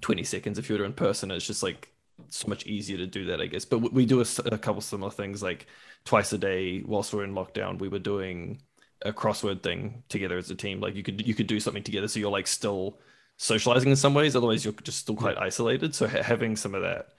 [0.00, 1.32] 20 seconds if you were in person.
[1.32, 1.88] It's just like
[2.28, 5.10] so much easier to do that i guess but we do a, a couple similar
[5.10, 5.66] things like
[6.04, 8.60] twice a day whilst we're in lockdown we were doing
[9.02, 12.08] a crossword thing together as a team like you could you could do something together
[12.08, 12.98] so you're like still
[13.36, 16.82] socializing in some ways otherwise you're just still quite isolated so ha- having some of
[16.82, 17.10] that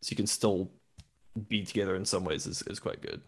[0.00, 0.70] so you can still
[1.48, 3.20] be together in some ways is, is quite good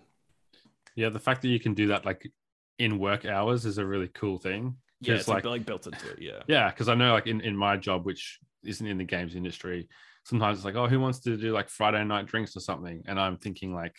[0.96, 2.33] yeah the fact that you can do that like
[2.80, 4.74] in work hours is a really cool thing.
[5.02, 6.18] Yeah, it's like, like built into it.
[6.20, 6.42] Yeah.
[6.48, 9.88] Yeah, because I know like in, in my job, which isn't in the games industry,
[10.30, 13.02] sometimes it's like, oh, who wants to do like Friday night drinks or something?
[13.06, 13.96] And I'm thinking like,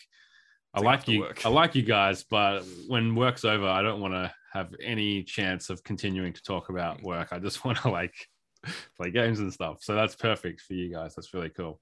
[0.74, 1.20] I Take like you.
[1.20, 1.44] work.
[1.44, 5.68] I like you guys, but when work's over, I don't want to have any chance
[5.68, 7.28] of continuing to talk about work.
[7.32, 8.14] I just want to like
[8.96, 9.78] play games and stuff.
[9.82, 11.14] So that's perfect for you guys.
[11.14, 11.78] That's really cool.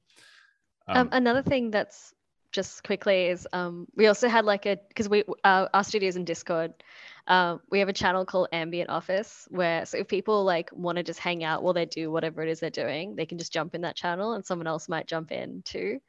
[0.89, 2.13] Um, another thing that's
[2.51, 6.25] just quickly is um, we also had like a because we uh, our studios in
[6.25, 6.75] Discord,
[7.27, 11.03] uh, we have a channel called Ambient Office where so if people like want to
[11.05, 13.75] just hang out while they do whatever it is they're doing, they can just jump
[13.75, 16.01] in that channel and someone else might jump in too,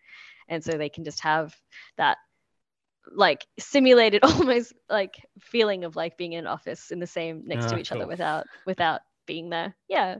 [0.48, 1.56] and so they can just have
[1.98, 2.18] that
[3.14, 7.68] like simulated almost like feeling of like being in an office in the same next
[7.68, 9.76] to Ah, each other without without being there.
[9.90, 10.18] Yeah.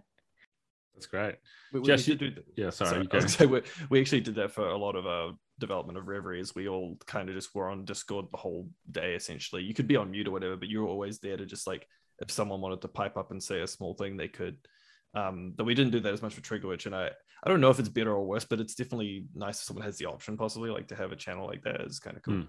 [0.94, 1.36] that's great.
[1.74, 2.90] We, we Jess, you- do Yeah, sorry.
[2.90, 3.46] Sorry, you I was go.
[3.46, 6.54] gonna say, we, we actually did that for a lot of our development of Reveries.
[6.54, 9.64] We all kind of just were on Discord the whole day, essentially.
[9.64, 11.88] You could be on mute or whatever, but you were always there to just like,
[12.20, 14.58] if someone wanted to pipe up and say a small thing, they could.
[15.14, 17.10] Um, but we didn't do that as much for Trigger Witch, and I,
[17.44, 19.98] I don't know if it's better or worse, but it's definitely nice if someone has
[19.98, 22.36] the option, possibly like to have a channel like that is kind of cool.
[22.36, 22.42] Hmm.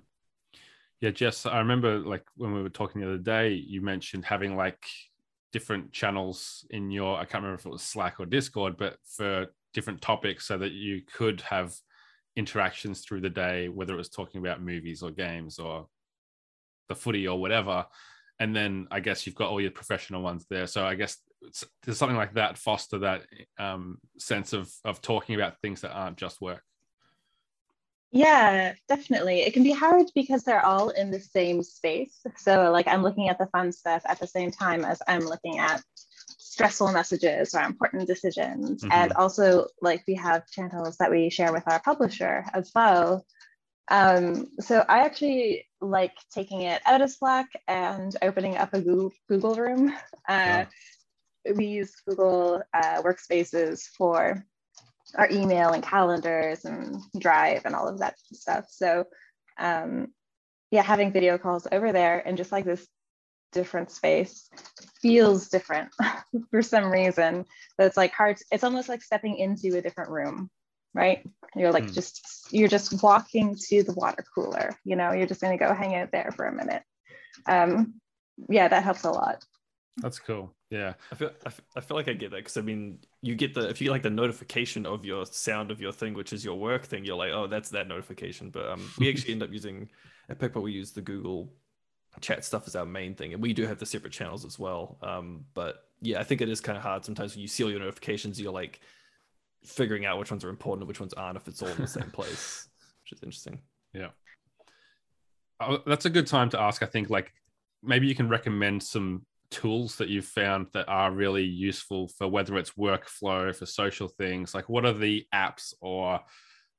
[1.01, 4.57] Yeah, Jess, I remember like when we were talking the other day, you mentioned having
[4.57, 4.85] like
[5.53, 9.47] different channels in your, I can't remember if it was Slack or Discord, but for
[9.75, 11.75] different topics so that you could have
[12.37, 15.87] interactions through the day, whether it was talking about movies or games or
[16.89, 17.87] the footy or whatever.
[18.39, 20.67] And then I guess you've got all your professional ones there.
[20.67, 21.19] So I guess
[21.83, 23.23] there's something like that foster that
[23.59, 26.63] um, sense of of talking about things that aren't just work.
[28.15, 29.41] Yeah, definitely.
[29.41, 32.21] It can be hard because they're all in the same space.
[32.37, 35.59] So, like, I'm looking at the fun stuff at the same time as I'm looking
[35.59, 35.83] at
[36.63, 38.85] stressful messages or important decisions.
[38.91, 43.25] And also, like, we have channels that we share with our publisher as well.
[43.91, 49.13] Um, so, I actually like taking it out of Slack and opening up a Google,
[49.29, 49.93] Google room.
[50.29, 50.65] Uh,
[51.59, 54.47] We use Google uh, Workspaces for
[55.17, 59.05] our email and calendars and drive and all of that stuff so
[59.59, 60.07] um
[60.71, 62.87] yeah having video calls over there and just like this
[63.53, 64.49] different space
[65.01, 65.91] feels different
[66.51, 67.45] for some reason
[67.77, 70.51] but it's like hard it's almost like stepping into a different room
[70.95, 71.93] right you're like Hmm.
[71.93, 75.75] just you're just walking to the water cooler you know you're just going to go
[75.75, 76.83] hang out there for a minute
[77.47, 77.95] um
[78.49, 79.45] yeah that helps a lot
[80.03, 80.55] That's cool.
[80.71, 80.95] Yeah.
[81.13, 83.55] I feel, I feel I feel like I get that because I mean you get
[83.55, 86.45] the if you get like the notification of your sound of your thing, which is
[86.45, 88.51] your work thing, you're like, oh, that's that notification.
[88.51, 89.91] But um, we actually end up using
[90.29, 91.53] at PikPok, we use the Google
[92.21, 94.99] chat stuff is our main thing, and we do have the separate channels as well.
[95.03, 97.71] Um, but yeah, I think it is kind of hard sometimes when you see all
[97.71, 98.81] your notifications, you're like
[99.65, 101.87] figuring out which ones are important and which ones aren't if it's all in the
[101.87, 102.69] same place,
[103.05, 103.61] which is interesting.
[105.61, 106.83] Oh, that's a good time to ask.
[106.83, 107.33] I think like
[107.83, 112.57] maybe you can recommend some tools that you've found that are really useful for whether
[112.57, 114.55] it's workflow for social things.
[114.55, 116.21] Like what are the apps or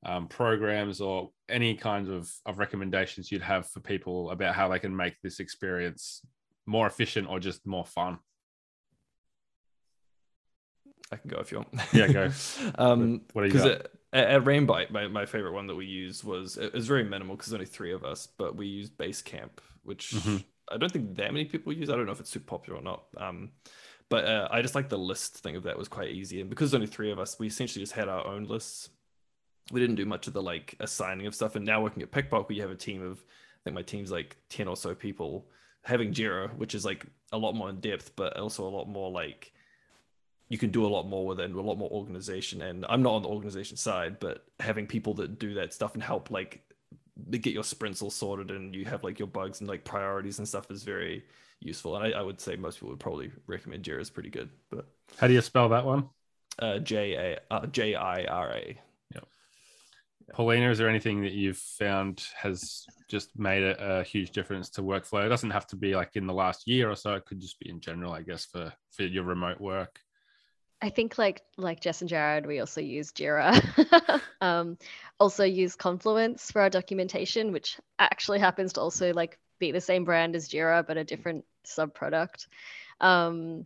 [0.05, 4.79] um, programs or any kinds of, of recommendations you'd have for people about how they
[4.79, 6.21] can make this experience
[6.65, 8.19] more efficient or just more fun?
[11.11, 11.69] I can go if you want.
[11.93, 12.29] Yeah, go.
[12.75, 13.87] um, What do you because got?
[14.13, 17.35] at, at Rainbite, my, my favorite one that we used was it was very minimal
[17.35, 19.49] because only three of us, but we used Basecamp,
[19.83, 20.43] which Mhm.
[20.71, 21.89] I don't think that many people use.
[21.89, 23.03] I don't know if it's super popular or not.
[23.17, 23.51] Um,
[24.09, 26.71] but uh, I just like the list thing of that was quite easy, and because
[26.71, 28.89] there's only three of us, we essentially just had our own lists.
[29.71, 32.49] We didn't do much of the like assigning of stuff, and now working at PikPok,
[32.49, 35.47] we have a team of I think my team's like ten or so people
[35.83, 39.11] having Jira, which is like a lot more in depth, but also a lot more
[39.11, 39.51] like
[40.49, 42.61] you can do a lot more with it and a lot more organization.
[42.61, 46.03] And I'm not on the organization side, but having people that do that stuff and
[46.03, 46.61] help like
[47.31, 50.47] get your sprints all sorted and you have like your bugs and like priorities and
[50.47, 51.23] stuff is very
[51.59, 51.95] useful.
[51.95, 54.87] And I, I would say most people would probably recommend Jira is pretty good, but
[55.17, 56.09] How do you spell that one?
[56.59, 58.77] uh, J A uh, J I R A.
[60.31, 64.81] Paulina, is there anything that you've found has just made a, a huge difference to
[64.81, 65.25] workflow?
[65.25, 67.13] It doesn't have to be like in the last year or so.
[67.15, 69.99] It could just be in general, I guess, for for your remote work.
[70.81, 74.21] I think like like Jess and Jared, we also use Jira.
[74.41, 74.77] um,
[75.17, 80.03] also use Confluence for our documentation, which actually happens to also like be the same
[80.03, 82.47] brand as Jira, but a different sub product.
[82.99, 83.65] Um,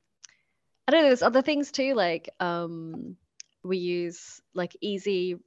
[0.88, 1.08] I don't know.
[1.08, 1.96] There's other things too.
[1.96, 3.18] Like um,
[3.64, 5.38] we use like Easy.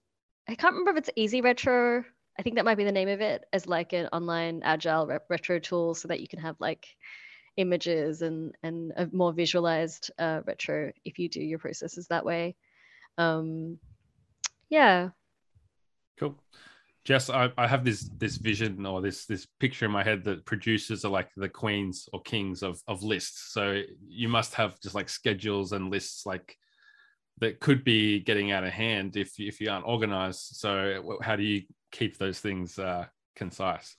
[0.51, 2.05] I can't remember if it's Easy Retro.
[2.37, 5.19] I think that might be the name of it as like an online agile re-
[5.29, 6.89] retro tool, so that you can have like
[7.57, 12.57] images and and a more visualized uh, retro if you do your processes that way.
[13.17, 13.79] Um,
[14.69, 15.11] yeah,
[16.19, 16.37] Cool.
[17.05, 20.45] Jess, I, I have this this vision or this this picture in my head that
[20.47, 23.53] producers are like the queens or kings of of lists.
[23.53, 26.57] So you must have just like schedules and lists like
[27.41, 30.57] that could be getting out of hand if if you aren't organized.
[30.57, 33.97] So how do you keep those things uh, concise.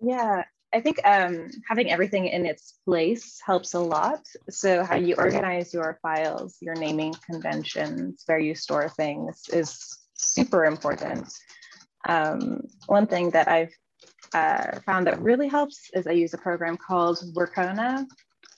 [0.00, 4.20] Yeah, I think um, having everything in its place helps a lot.
[4.50, 10.64] So, how you organize your files, your naming conventions, where you store things is super
[10.64, 11.32] important.
[12.08, 13.74] Um, one thing that I've
[14.34, 18.04] uh, found that really helps is I use a program called Workona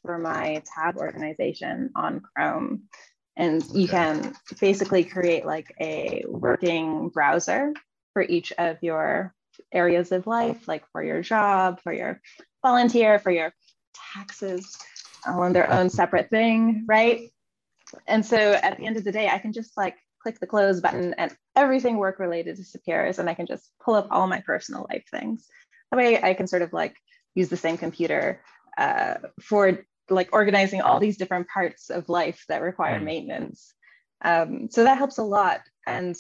[0.03, 2.85] for my tab organization on Chrome.
[3.37, 7.73] And you can basically create like a working browser
[8.13, 9.35] for each of your
[9.73, 12.21] areas of life, like for your job, for your
[12.63, 13.53] volunteer, for your
[14.15, 14.79] taxes,
[15.27, 17.31] all in their own separate thing, right?
[18.07, 20.81] And so at the end of the day, I can just like click the close
[20.81, 24.87] button and everything work related disappears and I can just pull up all my personal
[24.91, 25.47] life things.
[25.91, 26.97] That way I can sort of like
[27.35, 28.43] use the same computer
[28.77, 33.05] uh, for like organizing all these different parts of life that require mm.
[33.05, 33.75] maintenance.
[34.23, 35.61] Um, so that helps a lot.
[35.87, 36.17] And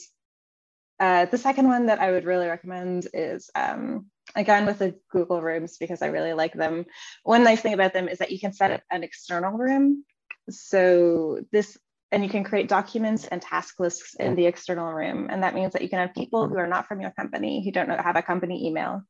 [0.99, 5.42] uh, the second one that I would really recommend is um, again with the Google
[5.42, 6.87] Rooms because I really like them.
[7.22, 10.05] One nice thing about them is that you can set up an external room.
[10.49, 11.77] So this,
[12.12, 15.29] and you can create documents and task lists in the external room.
[15.31, 17.72] And that means that you can have people who are not from your company, who
[17.72, 19.03] don't know, have a company email.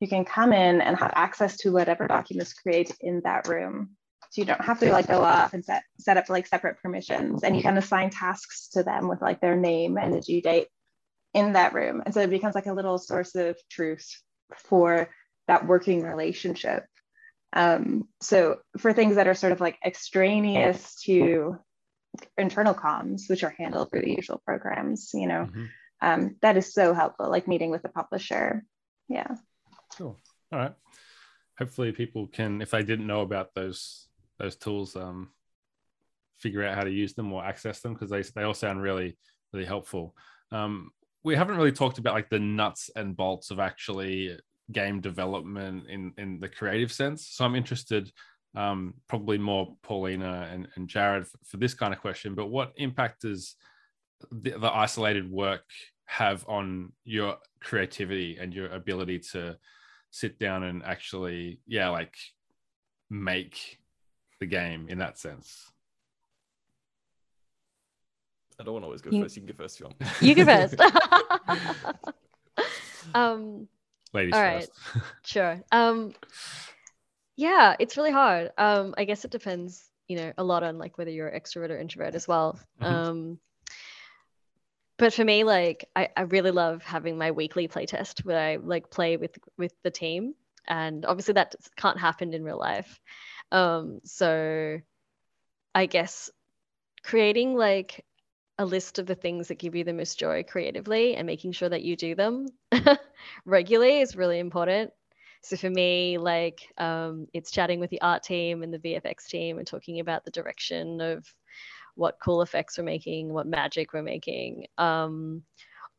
[0.00, 3.90] You can come in and have access to whatever documents create in that room.
[4.32, 7.44] So you don't have to like go off and set, set up like separate permissions
[7.44, 10.68] and you can assign tasks to them with like their name and a due date
[11.34, 12.02] in that room.
[12.02, 14.08] And so it becomes like a little source of truth
[14.56, 15.10] for
[15.48, 16.86] that working relationship.
[17.52, 21.58] Um, so for things that are sort of like extraneous to
[22.38, 25.64] internal comms, which are handled through the usual programs, you know, mm-hmm.
[26.00, 28.64] um, that is so helpful, like meeting with the publisher.
[29.10, 29.34] Yeah.
[29.98, 30.18] Cool.
[30.50, 30.74] All right.
[31.58, 35.30] Hopefully people can, if they didn't know about those those tools, um,
[36.38, 39.16] figure out how to use them or access them because they, they all sound really,
[39.52, 40.14] really helpful.
[40.50, 40.90] Um,
[41.24, 44.36] we haven't really talked about like the nuts and bolts of actually
[44.70, 47.28] game development in in the creative sense.
[47.28, 48.10] So I'm interested,
[48.56, 52.34] um, probably more Paulina and, and Jared for, for, this kind of question.
[52.34, 53.56] But what impact does
[54.30, 55.64] the, the isolated work
[56.06, 59.56] have on your creativity and your ability to
[60.10, 62.14] sit down and actually, yeah, like
[63.08, 63.78] make
[64.42, 65.70] the game in that sense?
[68.58, 69.36] I don't want to always go you, first.
[69.36, 69.96] You can go first if you want.
[70.22, 70.74] You go first.
[73.14, 73.68] um,
[74.12, 74.68] Ladies all right.
[75.24, 75.62] sure.
[75.70, 76.12] Um,
[77.36, 78.50] yeah, it's really hard.
[78.58, 81.78] Um, I guess it depends, you know, a lot on like whether you're extrovert or
[81.78, 82.58] introvert as well.
[82.80, 82.94] Mm-hmm.
[82.94, 83.38] Um,
[84.98, 88.90] but for me, like I, I really love having my weekly playtest where I like
[88.90, 90.34] play with with the team,
[90.66, 93.00] and obviously that can't happen in real life.
[93.52, 94.80] Um, so
[95.74, 96.30] I guess
[97.04, 98.04] creating like
[98.58, 101.68] a list of the things that give you the most joy creatively and making sure
[101.68, 102.46] that you do them
[103.44, 104.90] regularly is really important.
[105.42, 109.58] So for me, like um, it's chatting with the art team and the VFX team
[109.58, 111.26] and talking about the direction of
[111.94, 114.66] what cool effects we're making, what magic we're making.
[114.78, 115.42] Um,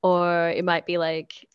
[0.01, 1.47] or it might be like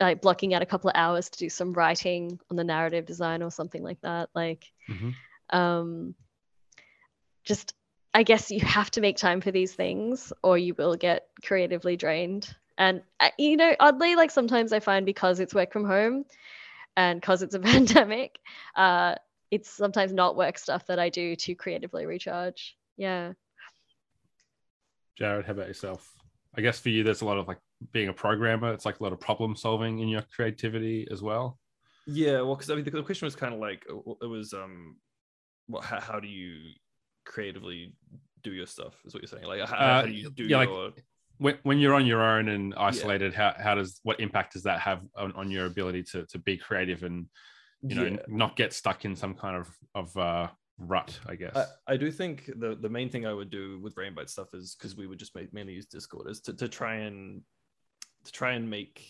[0.00, 3.42] like blocking out a couple of hours to do some writing on the narrative design
[3.42, 4.30] or something like that.
[4.34, 5.56] Like mm-hmm.
[5.56, 6.14] um,
[7.44, 7.74] just
[8.16, 11.96] I guess you have to make time for these things or you will get creatively
[11.96, 12.48] drained.
[12.78, 16.24] And, uh, you know, oddly, like sometimes I find because it's work from home
[16.96, 18.38] and because it's a pandemic,
[18.74, 19.16] uh,
[19.50, 22.76] it's sometimes not work stuff that I do to creatively recharge.
[22.96, 23.32] Yeah.
[25.18, 26.10] Jared, how about yourself?
[26.56, 27.58] I guess for you, there's a lot of like
[27.92, 31.58] being a programmer, it's like a lot of problem solving in your creativity as well.
[32.06, 33.84] Yeah, well, because I mean, the, the question was kind of like
[34.22, 34.96] it was, um,
[35.66, 35.84] what?
[35.84, 36.72] How, how do you
[37.26, 37.92] creatively
[38.42, 40.62] do your stuff is what you're saying like how, uh, how do you do yeah,
[40.62, 40.84] your...
[40.84, 41.04] like
[41.38, 43.52] when, when you're on your own and isolated yeah.
[43.52, 46.56] how, how does what impact does that have on, on your ability to, to be
[46.56, 47.26] creative and
[47.82, 48.16] you know yeah.
[48.28, 51.56] not get stuck in some kind of of uh rut i guess.
[51.56, 54.76] I, I do think the the main thing i would do with Rainbite stuff is
[54.78, 57.42] because we would just mainly use discord is to, to try and
[58.24, 59.02] to try and make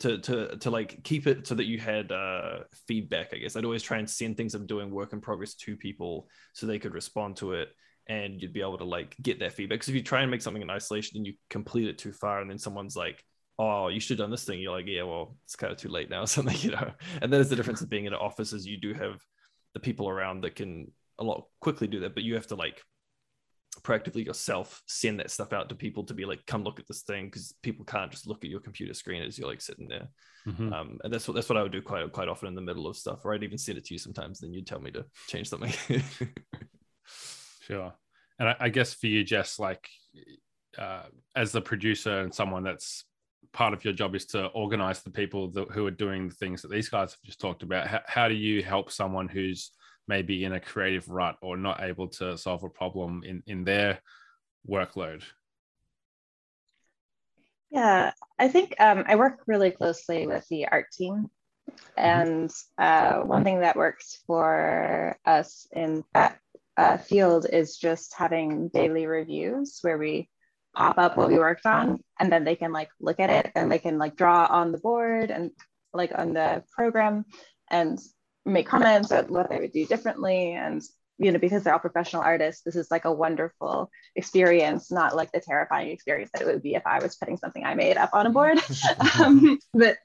[0.00, 3.56] to to to like keep it so that you had uh feedback i guess.
[3.56, 6.78] I'd always try and send things i'm doing work in progress to people so they
[6.78, 7.70] could respond to it
[8.08, 9.78] and you'd be able to like get that feedback.
[9.78, 12.40] Because if you try and make something in isolation and you complete it too far
[12.40, 13.24] and then someone's like
[13.58, 15.88] oh you should have done this thing you're like yeah well it's kind of too
[15.88, 16.90] late now or something you know?
[17.22, 19.20] And that is the difference of being in an office is you do have
[19.76, 22.82] the people around that can a lot quickly do that but you have to like
[23.82, 27.02] proactively yourself send that stuff out to people to be like come look at this
[27.02, 30.08] thing because people can't just look at your computer screen as you're like sitting there.
[30.48, 30.72] Mm-hmm.
[30.72, 32.86] um, and that's what that's what i would do quite quite often in the middle
[32.86, 35.04] of stuff or i'd even send it to you sometimes then you'd tell me to
[35.28, 35.72] change something.
[37.66, 37.92] Sure.
[38.38, 39.88] And I, I, guess for you jess like
[40.78, 41.02] uh,
[41.34, 43.04] as the producer and someone that's
[43.52, 46.62] part of your job is to organize the people that, who are doing the things
[46.62, 47.86] that these guys have just talked about.
[47.86, 49.70] How, how do you help someone who's
[50.08, 54.00] maybe in a creative rut or not able to solve a problem in, in their
[54.68, 55.22] workload?
[57.70, 61.30] Yeah, I think um, I work really closely with the art team.
[61.96, 66.38] And uh, one thing that works for us in that
[66.76, 70.28] uh, field is just having daily reviews where we
[70.76, 73.72] pop up what we worked on and then they can like look at it and
[73.72, 75.50] they can like draw on the board and
[75.94, 77.24] like on the program
[77.70, 77.98] and
[78.44, 80.52] make comments at what they would do differently.
[80.52, 80.82] And
[81.18, 85.32] you know because they're all professional artists this is like a wonderful experience not like
[85.32, 88.10] the terrifying experience that it would be if i was putting something i made up
[88.12, 88.58] on a board.
[89.18, 89.96] Um, but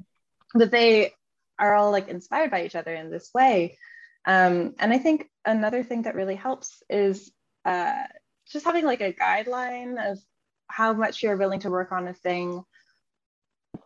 [0.54, 1.14] but they
[1.60, 3.78] are all like inspired by each other in this way.
[4.26, 7.32] Um, and i think another thing that really helps is
[7.66, 8.04] uh,
[8.52, 10.18] just having like a guideline of
[10.72, 12.64] how much you're willing to work on a thing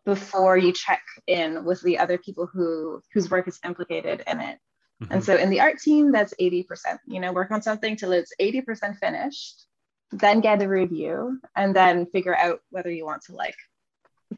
[0.05, 4.59] before you check in with the other people who whose work is implicated in it.
[5.03, 5.13] Mm-hmm.
[5.13, 6.65] And so in the art team, that's 80%.
[7.07, 9.65] You know, work on something till it's 80% finished,
[10.11, 13.55] then get a review, and then figure out whether you want to like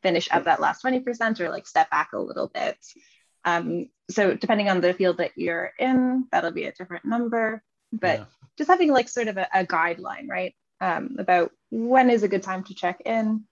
[0.02, 2.78] finish up that last 20% or like step back a little bit.
[3.46, 7.64] Um, so depending on the field that you're in, that'll be a different number.
[7.94, 8.26] But yeah.
[8.58, 10.54] just having like sort of a, a guideline, right?
[10.82, 13.44] Um, about when is a good time to check in,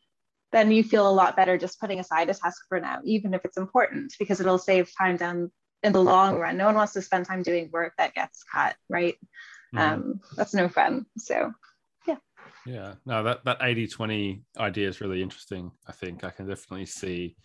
[0.52, 3.44] then you feel a lot better just putting aside a task for now, even if
[3.44, 5.52] it's important, because it'll save time down
[5.84, 6.58] in the long run.
[6.58, 9.16] No one wants to spend time doing work that gets cut, right?
[9.76, 9.80] Mm.
[9.80, 11.06] Um, that's no fun.
[11.18, 11.52] So,
[12.08, 12.18] yeah.
[12.66, 15.72] Yeah, no, that, that 80 20 idea is really interesting.
[15.88, 17.36] I think I can definitely see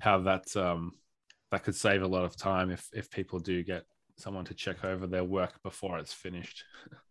[0.00, 0.92] how that um,
[1.50, 3.84] that could save a lot of time if if people do get
[4.16, 6.64] someone to check over their work before it's finished.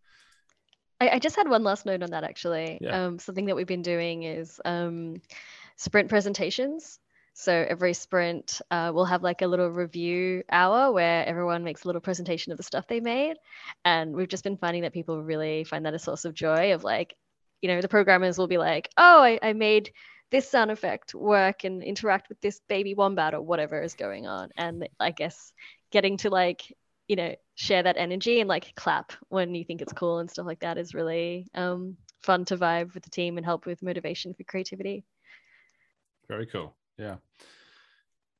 [1.00, 2.78] I, I just had one last note on that actually.
[2.80, 3.04] Yeah.
[3.04, 5.16] Um, something that we've been doing is um,
[5.76, 6.98] sprint presentations.
[7.34, 11.86] So every sprint, uh, we'll have like a little review hour where everyone makes a
[11.86, 13.36] little presentation of the stuff they made,
[13.84, 16.74] and we've just been finding that people really find that a source of joy.
[16.74, 17.14] Of like,
[17.62, 19.92] you know, the programmers will be like, "Oh, I, I made
[20.32, 24.50] this sound effect work and interact with this baby wombat or whatever is going on,"
[24.56, 25.52] and I guess
[25.92, 26.76] getting to like
[27.06, 30.46] you know share that energy and like clap when you think it's cool and stuff
[30.46, 34.32] like that is really um, fun to vibe with the team and help with motivation
[34.32, 35.04] for creativity.
[36.28, 36.76] Very cool.
[36.96, 37.16] Yeah.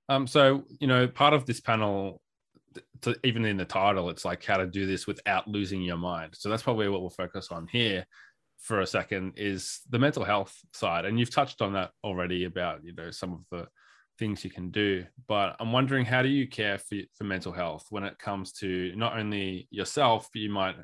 [0.09, 2.23] Um so you know part of this panel
[3.03, 6.35] to, even in the title it's like how to do this without losing your mind.
[6.35, 8.07] So that's probably what we'll focus on here
[8.61, 11.05] for a second is the mental health side.
[11.07, 13.67] And you've touched on that already about you know some of the
[14.19, 15.05] things you can do.
[15.27, 18.93] But I'm wondering, how do you care for, for mental health when it comes to
[18.97, 20.77] not only yourself, you might,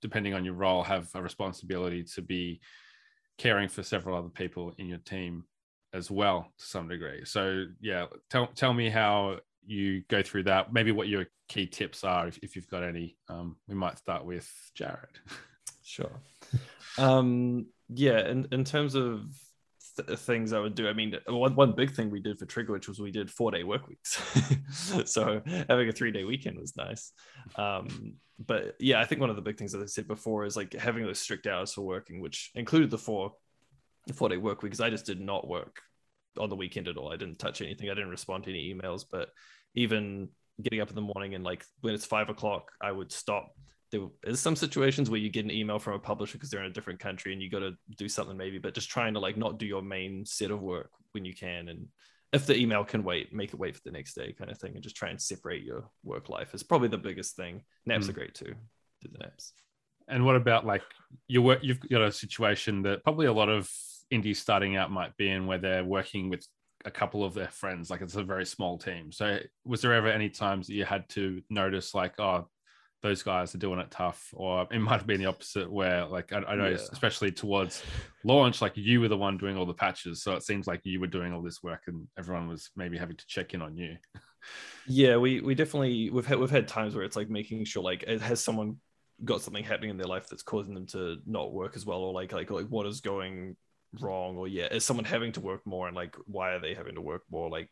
[0.00, 2.60] depending on your role, have a responsibility to be
[3.36, 5.44] caring for several other people in your team
[5.92, 7.24] as well to some degree.
[7.24, 10.72] So yeah, tell tell me how you go through that.
[10.72, 13.16] Maybe what your key tips are, if, if you've got any.
[13.28, 15.18] Um, we might start with Jared.
[15.84, 16.20] Sure.
[16.98, 19.24] um, yeah, in in terms of
[20.02, 20.88] th- things I would do.
[20.88, 23.50] I mean, one, one big thing we did for Trigger Witch was we did four
[23.50, 24.20] day work weeks.
[25.04, 27.12] so having a three day weekend was nice.
[27.56, 30.56] Um, but yeah, I think one of the big things that I said before is
[30.56, 33.32] like having those strict hours for working, which included the four
[34.14, 34.80] four day work weeks.
[34.80, 35.80] I just did not work
[36.38, 37.12] on the weekend at all.
[37.12, 37.90] I didn't touch anything.
[37.90, 39.30] I didn't respond to any emails, but
[39.74, 40.28] even
[40.62, 43.52] getting up in the morning and like when it's five o'clock, I would stop
[43.90, 46.70] there is some situations where you get an email from a publisher because they're in
[46.70, 49.36] a different country and you got to do something maybe but just trying to like
[49.36, 51.86] not do your main set of work when you can and
[52.32, 54.74] if the email can wait make it wait for the next day kind of thing
[54.74, 57.62] and just try and separate your work life is probably the biggest thing.
[57.86, 58.10] Naps mm.
[58.10, 58.54] are great too
[59.00, 59.52] do the naps.
[60.08, 60.82] And what about like
[61.26, 63.70] your work you've got a situation that probably a lot of
[64.10, 66.46] indies starting out might be in where they're working with
[66.84, 69.12] a couple of their friends like it's a very small team.
[69.12, 72.48] So was there ever any times that you had to notice like oh
[73.02, 76.32] those guys are doing it tough, or it might have been the opposite, where like
[76.32, 76.78] I, I know, yeah.
[76.92, 77.82] especially towards
[78.24, 81.00] launch, like you were the one doing all the patches, so it seems like you
[81.00, 83.96] were doing all this work, and everyone was maybe having to check in on you.
[84.86, 88.02] yeah, we we definitely we've had we've had times where it's like making sure like
[88.04, 88.76] it has someone
[89.24, 92.12] got something happening in their life that's causing them to not work as well, or
[92.12, 93.56] like like like what is going
[94.00, 96.96] wrong, or yeah, is someone having to work more, and like why are they having
[96.96, 97.70] to work more, like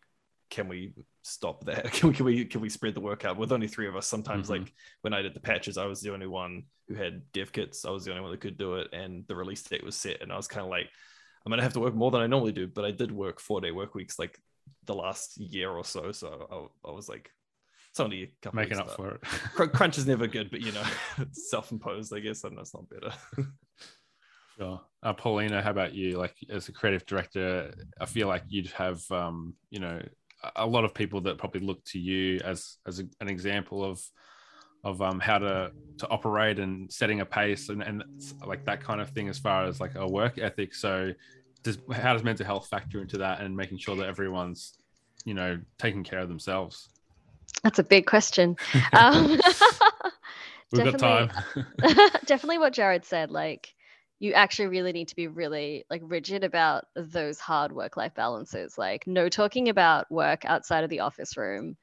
[0.51, 0.92] can we
[1.22, 1.92] stop that?
[1.92, 4.07] Can we can we can we spread the work out with only three of us?
[4.07, 4.62] Sometimes mm-hmm.
[4.62, 4.72] like
[5.03, 7.84] when I did the patches, I was the only one who had dev kits.
[7.84, 10.22] I was the only one that could do it, and the release date was set,
[10.22, 10.88] and I was kind of like,
[11.44, 12.66] I'm gonna have to work more than I normally do.
[12.66, 14.38] But I did work four day work weeks like
[14.84, 17.30] the last year or so, so I, I was like.
[17.90, 19.22] It's only a couple making up for it.
[19.72, 20.82] crunch is never good, but you know,
[21.32, 23.11] self-imposed, I guess, and that's not better.
[24.57, 24.80] Sure.
[25.03, 26.18] Uh, Paulina, how about you?
[26.18, 30.01] Like as a creative director, I feel like you'd have, um, you know,
[30.57, 34.01] a- lot of people that probably look to you as as a, an example of
[34.84, 38.05] of um, how to to operate and setting a pace and, and
[38.45, 40.74] like that kind of thing as far as like a work ethic.
[40.74, 41.12] So,
[41.62, 44.74] does how does mental health factor into that and making sure that everyone's,
[45.24, 46.89] you know, taking care of themselves?
[47.62, 48.57] That's a big question.
[48.93, 49.41] Um,
[50.72, 51.30] We've got time.
[52.26, 53.30] definitely what Jared said.
[53.30, 53.72] Like,
[54.19, 58.79] you actually really need to be really like rigid about those hard work life balances.
[58.79, 61.77] Like, no talking about work outside of the office room.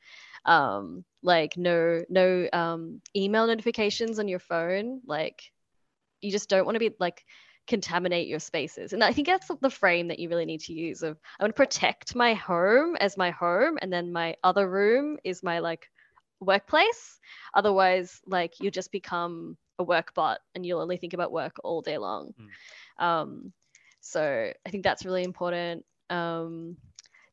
[0.46, 5.02] Um, like no no um, email notifications on your phone.
[5.06, 5.52] Like,
[6.22, 7.24] you just don't want to be like
[7.68, 8.94] contaminate your spaces.
[8.94, 11.56] And I think that's the frame that you really need to use of I want
[11.56, 15.90] to protect my home as my home and then my other room is my like
[16.40, 17.20] workplace.
[17.54, 21.82] Otherwise, like you just become a work bot and you'll only think about work all
[21.82, 22.34] day long.
[23.00, 23.06] Mm.
[23.06, 23.54] Um,
[24.02, 25.86] so I think that's really important.
[26.10, 26.78] Um,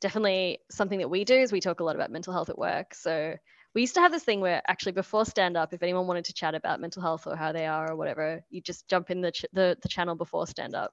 [0.00, 2.94] definitely something that we do is we talk a lot about mental health at work.
[2.94, 3.34] So
[3.74, 6.32] we used to have this thing where actually before stand up, if anyone wanted to
[6.32, 9.32] chat about mental health or how they are or whatever, you just jump in the,
[9.32, 10.92] ch- the, the channel before stand up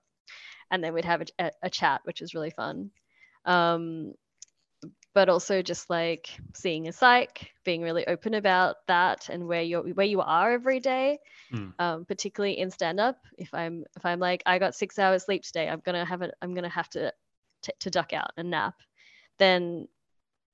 [0.71, 2.91] and then we'd have a, a chat, which is really fun.
[3.45, 4.13] Um,
[5.17, 9.81] but also just like seeing a psych, being really open about that and where you're
[9.81, 11.17] where you are every day,
[11.51, 11.73] mm.
[11.79, 13.17] um, particularly in stand up.
[13.35, 16.35] If I'm if I'm like I got six hours sleep today, I'm gonna have it.
[16.39, 17.11] I'm gonna have to
[17.63, 18.75] t- to duck out and nap.
[19.39, 19.87] Then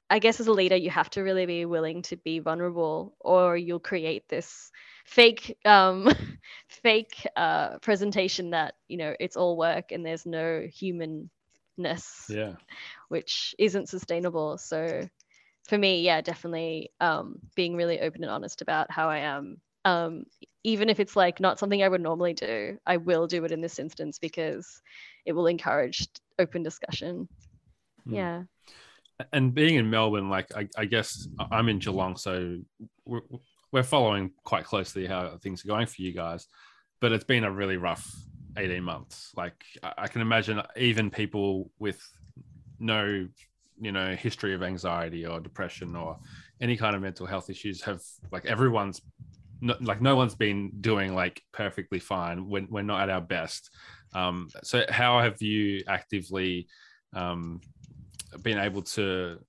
[0.10, 3.58] I guess as a leader, you have to really be willing to be vulnerable, or
[3.58, 4.72] you'll create this
[5.04, 6.10] fake, um,
[6.70, 10.66] fake uh, presentation that you know it's all work and there's no
[12.30, 12.54] Yeah.
[13.10, 14.58] Which isn't sustainable.
[14.58, 15.08] So,
[15.68, 19.58] for me, yeah, definitely um, being really open and honest about how I am.
[19.86, 20.26] Um,
[20.64, 23.62] even if it's like not something I would normally do, I will do it in
[23.62, 24.82] this instance because
[25.26, 26.08] it will encourage
[26.40, 27.28] open discussion.
[28.08, 28.16] Mm.
[28.16, 28.44] Yeah
[29.32, 32.60] and being in Melbourne, like I, I, guess I'm in Geelong, so
[33.06, 33.22] we're,
[33.72, 36.48] we're following quite closely how things are going for you guys.
[37.00, 38.10] But it's been a really rough
[38.58, 39.32] 18 months.
[39.36, 39.64] Like
[39.98, 42.02] I can imagine even people with
[42.80, 43.28] no,
[43.80, 46.18] you know, history of anxiety or depression or
[46.62, 48.02] any kind of mental health issues have
[48.32, 49.02] like everyone's
[49.62, 53.70] no, like no one's been doing like perfectly fine when we're not at our best.
[54.14, 56.68] Um, so how have you actively
[57.14, 57.62] um,
[58.42, 59.40] been able to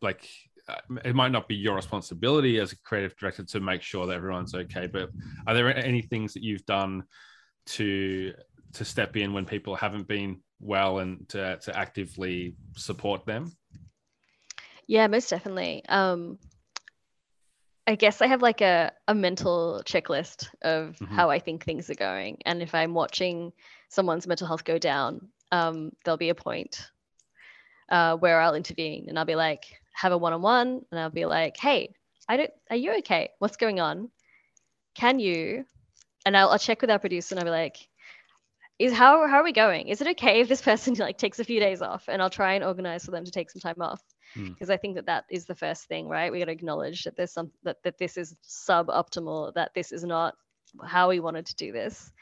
[0.00, 0.28] like
[0.68, 0.74] uh,
[1.04, 4.54] it might not be your responsibility as a creative director to make sure that everyone's
[4.54, 5.10] okay but
[5.46, 7.04] are there any things that you've done
[7.66, 8.32] to
[8.72, 13.52] to step in when people haven't been well and to, to actively support them
[14.86, 16.38] yeah most definitely um
[17.88, 21.14] I guess I have like a, a mental checklist of mm-hmm.
[21.14, 22.38] how I think things are going.
[22.44, 23.52] And if I'm watching
[23.88, 26.90] someone's mental health go down, um, there'll be a point
[27.88, 29.64] uh, where I'll intervene and I'll be like,
[29.94, 31.94] have a one on one, and I'll be like, hey,
[32.28, 33.30] I don't, are you okay?
[33.38, 34.10] What's going on?
[34.94, 35.64] Can you?
[36.26, 37.88] And I'll, I'll check with our producer and I'll be like,
[38.78, 39.88] is how how are we going?
[39.88, 42.04] Is it okay if this person like takes a few days off?
[42.08, 44.02] And I'll try and organize for them to take some time off
[44.34, 44.72] because hmm.
[44.72, 46.30] I think that that is the first thing, right?
[46.30, 50.04] We got to acknowledge that there's some that that this is suboptimal, that this is
[50.04, 50.34] not
[50.84, 52.12] how we wanted to do this.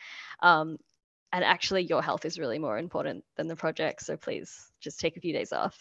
[0.41, 0.79] Um,
[1.35, 5.17] and actually your health is really more important than the project so please just take
[5.17, 5.77] a few days off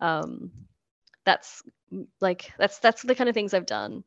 [0.00, 0.52] um,
[1.24, 1.62] that's
[2.20, 4.04] like that's that's the kind of things i've done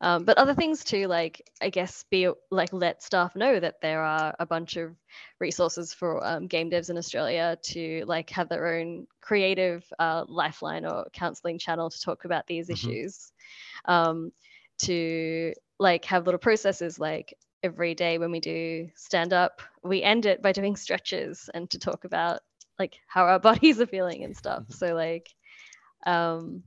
[0.00, 4.02] um, but other things too like i guess be like let staff know that there
[4.02, 4.94] are a bunch of
[5.40, 10.84] resources for um, game devs in australia to like have their own creative uh, lifeline
[10.84, 12.90] or counseling channel to talk about these mm-hmm.
[12.90, 13.32] issues
[13.86, 14.32] um,
[14.78, 20.24] to like have little processes like every day when we do stand up, we end
[20.24, 22.40] it by doing stretches and to talk about
[22.78, 24.62] like how our bodies are feeling and stuff.
[24.62, 24.72] Mm-hmm.
[24.72, 25.28] So like
[26.06, 26.62] um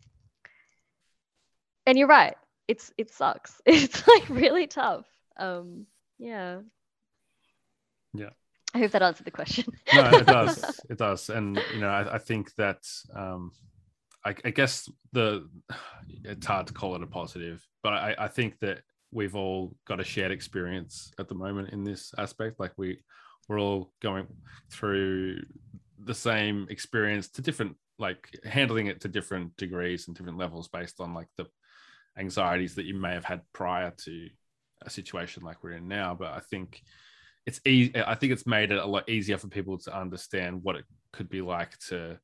[1.86, 2.36] and you're right.
[2.70, 3.60] It's it sucks.
[3.66, 5.08] It's like really tough.
[5.38, 5.88] Um
[6.20, 6.60] yeah.
[8.14, 8.30] Yeah.
[8.76, 9.66] I hope that answered the question.
[9.94, 10.80] no, it does.
[10.90, 11.30] It does.
[11.30, 12.84] And you know, I, I think that
[13.16, 13.52] um
[14.24, 15.50] I, I, guess the
[16.24, 20.02] it's hard to call it a positive, but I, I think that we've all got
[20.02, 22.60] a shared experience at the moment in this aspect.
[22.60, 23.00] Like we
[23.48, 24.28] we're all going
[24.70, 25.42] through
[26.04, 31.00] the same experience to different like handling it to different degrees and different levels based
[31.00, 31.48] on like the
[32.20, 34.30] anxieties that you may have had prior to
[34.84, 36.16] a situation like we're in now.
[36.16, 36.82] But I think
[37.46, 37.94] it's easy.
[37.96, 41.30] I think it's made it a lot easier for people to understand what it could
[41.30, 42.20] be like to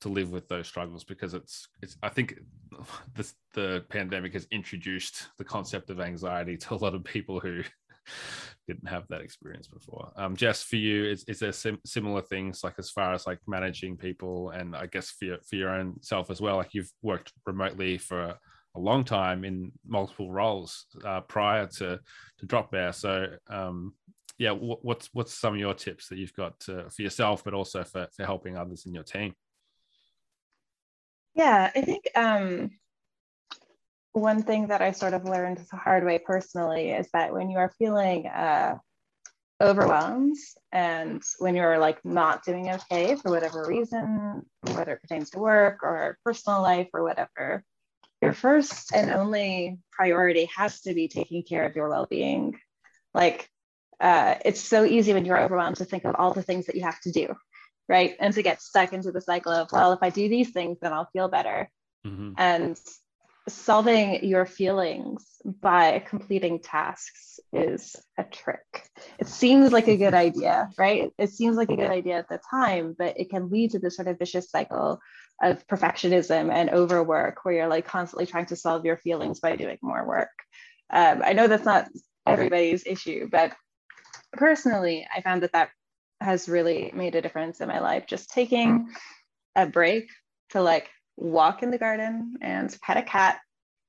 [0.00, 2.38] to live with those struggles because it's it's I think
[3.14, 7.62] this the pandemic has introduced the concept of anxiety to a lot of people who
[8.66, 10.12] didn't have that experience before.
[10.16, 13.38] Um, Jess, for you, is, is there sim- similar things like as far as like
[13.46, 16.56] managing people and I guess for your, for your own self as well?
[16.56, 18.36] Like you've worked remotely for
[18.74, 21.98] a, long time in multiple roles uh, prior to
[22.38, 22.92] to Drop Bear.
[22.92, 23.94] So um,
[24.38, 27.54] yeah, what, what's what's some of your tips that you've got to, for yourself, but
[27.54, 29.34] also for, for helping others in your team?
[31.34, 32.70] Yeah, I think um,
[34.12, 37.58] one thing that I sort of learned the hard way personally is that when you
[37.58, 38.76] are feeling uh,
[39.60, 40.36] overwhelmed
[40.72, 44.42] and when you're like not doing okay for whatever reason,
[44.74, 47.62] whether it pertains to work or personal life or whatever,
[48.20, 52.58] your first and only priority has to be taking care of your well-being.
[53.14, 53.48] Like
[54.00, 56.82] uh, it's so easy when you're overwhelmed to think of all the things that you
[56.82, 57.34] have to do,
[57.88, 58.16] right?
[58.20, 60.92] And to get stuck into the cycle of, well, if I do these things, then
[60.92, 61.70] I'll feel better.
[62.06, 62.32] Mm-hmm.
[62.38, 62.80] And
[63.48, 68.88] solving your feelings by completing tasks is a trick.
[69.18, 71.10] It seems like a good idea, right?
[71.18, 73.96] It seems like a good idea at the time, but it can lead to this
[73.96, 75.00] sort of vicious cycle
[75.40, 79.78] of perfectionism and overwork where you're like constantly trying to solve your feelings by doing
[79.82, 80.30] more work.
[80.92, 81.88] Um, I know that's not
[82.26, 83.52] everybody's issue, but
[84.32, 85.70] personally, I found that that
[86.20, 88.06] has really made a difference in my life.
[88.06, 88.88] Just taking
[89.56, 90.08] a break
[90.50, 93.40] to like walk in the garden and pet a cat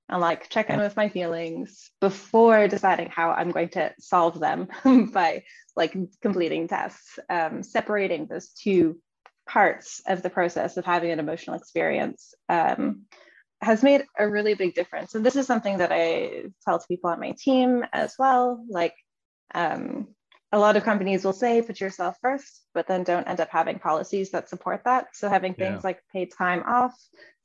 [0.10, 4.68] and like check in with my feelings before deciding how I'm going to solve them
[5.14, 5.43] by
[5.76, 8.99] like completing tasks, um, separating those two
[9.48, 13.04] parts of the process of having an emotional experience um,
[13.62, 15.16] has made a really big difference.
[15.16, 18.64] And this is something that I tell to people on my team as well.
[18.70, 18.96] Like,
[19.54, 20.08] um,
[20.52, 23.80] a lot of companies will say put yourself first, but then don't end up having
[23.80, 25.08] policies that support that.
[25.14, 25.88] So having things yeah.
[25.88, 26.94] like paid time off,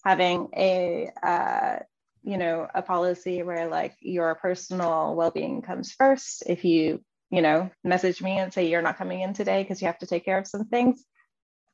[0.05, 1.79] having a uh,
[2.25, 6.43] you know a policy where like your personal well-being comes first.
[6.47, 9.87] If you you know message me and say you're not coming in today because you
[9.87, 11.05] have to take care of some things,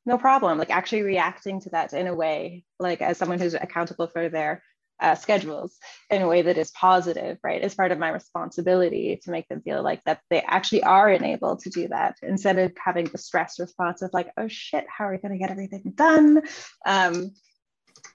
[0.05, 0.57] no problem.
[0.57, 4.61] Like actually reacting to that in a way like as someone who's accountable for their
[4.99, 5.77] uh, schedules
[6.09, 7.61] in a way that is positive, right?
[7.61, 11.59] It's part of my responsibility to make them feel like that they actually are enabled
[11.59, 15.11] to do that instead of having the stress response of like, oh shit, how are
[15.11, 16.41] we going to get everything done?
[16.85, 17.31] Um,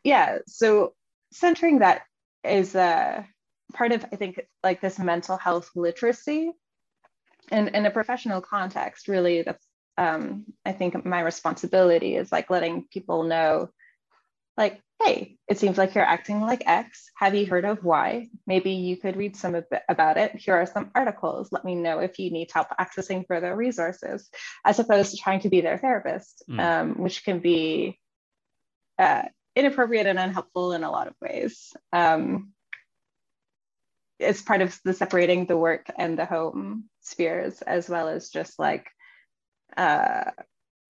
[0.03, 0.95] yeah, so
[1.33, 2.03] centering that
[2.45, 3.23] is uh,
[3.75, 6.53] part of, I think, like this mental health literacy.
[7.51, 9.67] And in a professional context, really, that's
[9.99, 13.71] um, I think my responsibility is like letting people know
[14.57, 17.11] like, hey, it seems like you're acting like X.
[17.17, 18.29] Have you heard of Y?
[18.47, 20.37] Maybe you could read some of it about it.
[20.37, 21.51] Here are some articles.
[21.51, 24.29] Let me know if you need help accessing further resources,
[24.65, 26.61] as opposed to trying to be their therapist, mm.
[26.61, 27.99] um, which can be
[28.99, 29.23] uh,
[29.57, 31.73] inappropriate and unhelpful in a lot of ways.
[31.93, 32.53] Um,
[34.21, 38.59] it's part of the separating the work and the home spheres, as well as just
[38.59, 38.89] like
[39.79, 40.31] uh,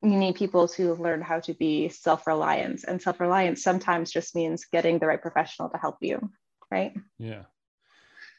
[0.02, 4.98] you need people to learn how to be self-reliant and self-reliance sometimes just means getting
[4.98, 6.30] the right professional to help you
[6.70, 6.92] right?
[7.18, 7.42] Yeah.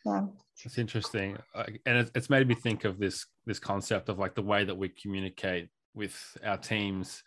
[0.05, 0.27] Yeah.
[0.63, 1.37] It's interesting.
[1.85, 4.89] And it's made me think of this this concept of like the way that we
[4.89, 7.23] communicate with our teams.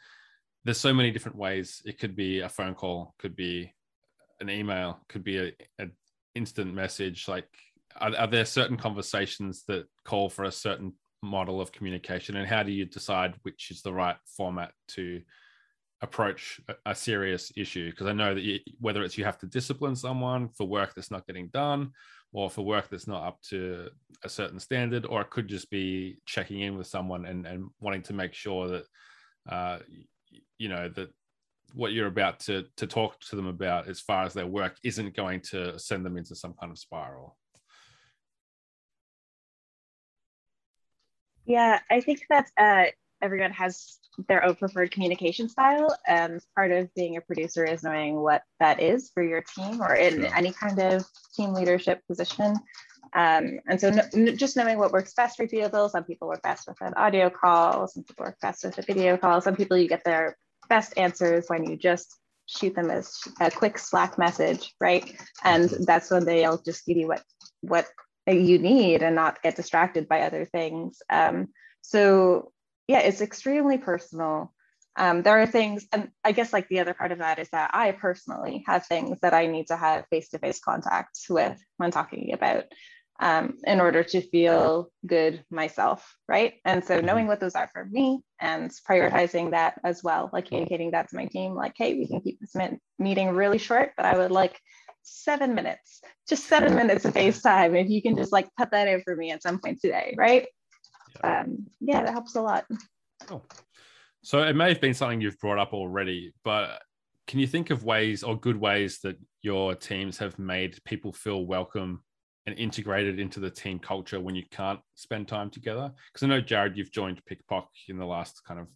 [0.64, 1.82] There's so many different ways.
[1.84, 3.72] It could be a phone call could be
[4.40, 5.92] an email could be an
[6.34, 7.26] instant message.
[7.28, 7.48] Like
[8.00, 12.62] are, are there certain conversations that call for a certain model of communication and how
[12.62, 15.22] do you decide which is the right format to
[16.00, 17.90] approach a, serious issue?
[17.90, 21.10] Because i know that you, whether it's you have to discipline someone for work that's
[21.10, 21.92] not getting done
[22.32, 23.88] or for work that's not up to
[24.24, 28.02] a certain standard or it could just be checking in with someone and, and wanting
[28.02, 28.84] to make sure that
[29.48, 29.78] uh,
[30.58, 31.10] you know that
[31.74, 35.16] what you're about to to talk to them about as far as their work isn't
[35.16, 37.36] going to send them into some kind of spiral
[41.44, 42.84] Yeah, I think that uh,
[43.20, 45.96] everyone has their own preferred communication style.
[46.06, 49.94] And part of being a producer is knowing what that is for your team or
[49.94, 50.34] in sure.
[50.34, 52.54] any kind of team leadership position.
[53.14, 55.88] Um, and so no, just knowing what works best for people.
[55.88, 59.16] Some people work best with an audio call, some people work best with a video
[59.16, 59.40] call.
[59.40, 60.36] Some people you get their
[60.68, 62.16] best answers when you just
[62.46, 65.14] shoot them as a quick Slack message, right?
[65.44, 67.22] And that's when they'll just give you what
[67.60, 67.86] what
[68.26, 71.02] you need and not get distracted by other things.
[71.10, 71.48] Um,
[71.80, 72.52] so
[72.88, 74.52] yeah, it's extremely personal.
[74.96, 77.70] Um, there are things, and I guess like the other part of that is that
[77.72, 82.64] I personally have things that I need to have face-to-face contact with when talking about
[83.20, 86.54] um, in order to feel good myself, right?
[86.64, 87.06] And so mm-hmm.
[87.06, 91.16] knowing what those are for me and prioritizing that as well, like communicating that to
[91.16, 92.56] my team, like, hey, we can keep this
[92.98, 94.58] meeting really short, but I would like
[95.02, 97.80] seven minutes, just seven minutes of FaceTime.
[97.80, 100.46] If you can just like put that in for me at some point today, right?
[101.22, 102.64] Yeah, um, yeah that helps a lot.
[103.26, 103.44] Cool.
[104.22, 106.80] So it may have been something you've brought up already, but
[107.26, 111.44] can you think of ways or good ways that your teams have made people feel
[111.44, 112.02] welcome
[112.46, 115.92] and integrated into the team culture when you can't spend time together?
[116.12, 118.68] Because I know Jared, you've joined PikPok in the last kind of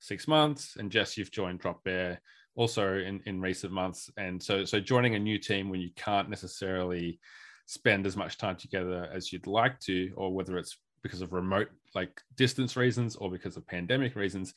[0.00, 2.20] six months, and Jess, you've joined Drop Bear
[2.56, 4.10] also in, in recent months.
[4.16, 7.20] And so so joining a new team when you can't necessarily
[7.66, 11.68] spend as much time together as you'd like to, or whether it's because of remote
[11.94, 14.54] like distance reasons or because of pandemic reasons,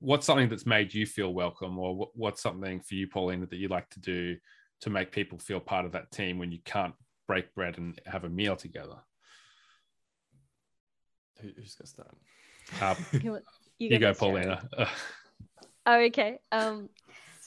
[0.00, 1.78] what's something that's made you feel welcome?
[1.78, 4.36] Or what, what's something for you pauline that you like to do
[4.80, 6.94] to make people feel part of that team when you can't
[7.26, 8.96] break bread and have a meal together?
[11.40, 12.16] Who's gonna start?
[12.80, 13.38] Uh, you,
[13.78, 14.68] you go paulina.
[15.86, 16.38] Oh okay.
[16.50, 16.88] Um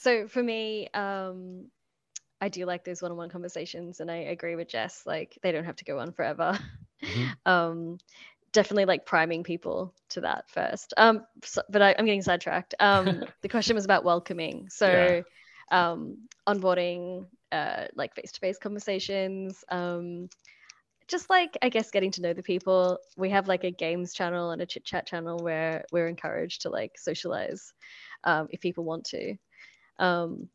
[0.08, 1.66] so for me um
[2.40, 5.02] I do like those one-on-one conversations, and I agree with Jess.
[5.04, 6.58] Like they don't have to go on forever.
[7.02, 7.26] Mm-hmm.
[7.50, 7.98] um,
[8.52, 10.94] definitely like priming people to that first.
[10.96, 12.76] Um, so, but I, am getting sidetracked.
[12.78, 14.68] Um, the question was about welcoming.
[14.70, 15.24] So,
[15.72, 15.90] yeah.
[15.90, 19.64] um, onboarding, uh, like face-to-face conversations.
[19.68, 20.28] Um,
[21.08, 22.98] just like I guess getting to know the people.
[23.16, 26.70] We have like a games channel and a chit chat channel where we're encouraged to
[26.70, 27.72] like socialize
[28.22, 29.36] um, if people want to.
[29.98, 30.48] Um,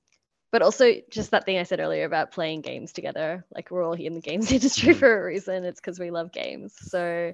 [0.51, 3.43] but also just that thing I said earlier about playing games together.
[3.53, 4.99] Like we're all here in the games industry mm-hmm.
[4.99, 5.63] for a reason.
[5.63, 6.75] It's because we love games.
[6.79, 7.33] So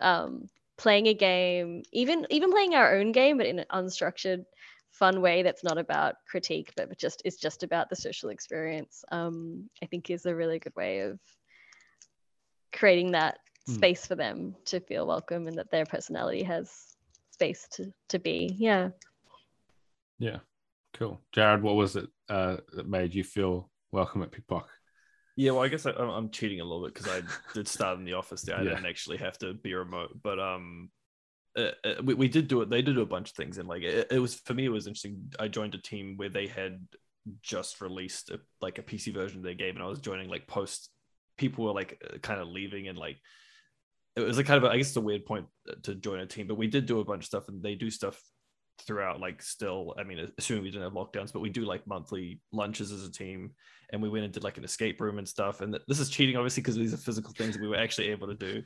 [0.00, 4.44] um, playing a game, even even playing our own game, but in an unstructured,
[4.90, 9.04] fun way that's not about critique, but just is just about the social experience.
[9.12, 11.20] Um, I think is a really good way of
[12.72, 13.74] creating that mm.
[13.74, 16.96] space for them to feel welcome and that their personality has
[17.30, 18.54] space to to be.
[18.58, 18.88] Yeah.
[20.18, 20.38] Yeah.
[20.94, 21.20] Cool.
[21.32, 24.64] Jared, what was it uh, that made you feel welcome at PikPok?
[25.36, 27.22] Yeah, well, I guess I, am cheating a little bit because I
[27.54, 28.56] did start in the office there.
[28.56, 28.70] I yeah.
[28.70, 30.90] didn't actually have to be remote, but um,
[31.56, 32.68] uh, uh, we, we did do it.
[32.68, 34.70] They did do a bunch of things, and like it, it, was for me, it
[34.70, 35.32] was interesting.
[35.40, 36.86] I joined a team where they had
[37.42, 40.46] just released a, like a PC version of their game, and I was joining like
[40.46, 40.90] post.
[41.38, 43.18] People were like uh, kind of leaving, and like
[44.16, 45.46] it was like kind of a, I guess it's a weird point
[45.84, 47.90] to join a team, but we did do a bunch of stuff, and they do
[47.90, 48.20] stuff
[48.78, 52.40] throughout like still i mean assuming we didn't have lockdowns but we do like monthly
[52.52, 53.50] lunches as a team
[53.92, 56.36] and we went and did like an escape room and stuff and this is cheating
[56.36, 58.62] obviously because these are physical things we were actually able to do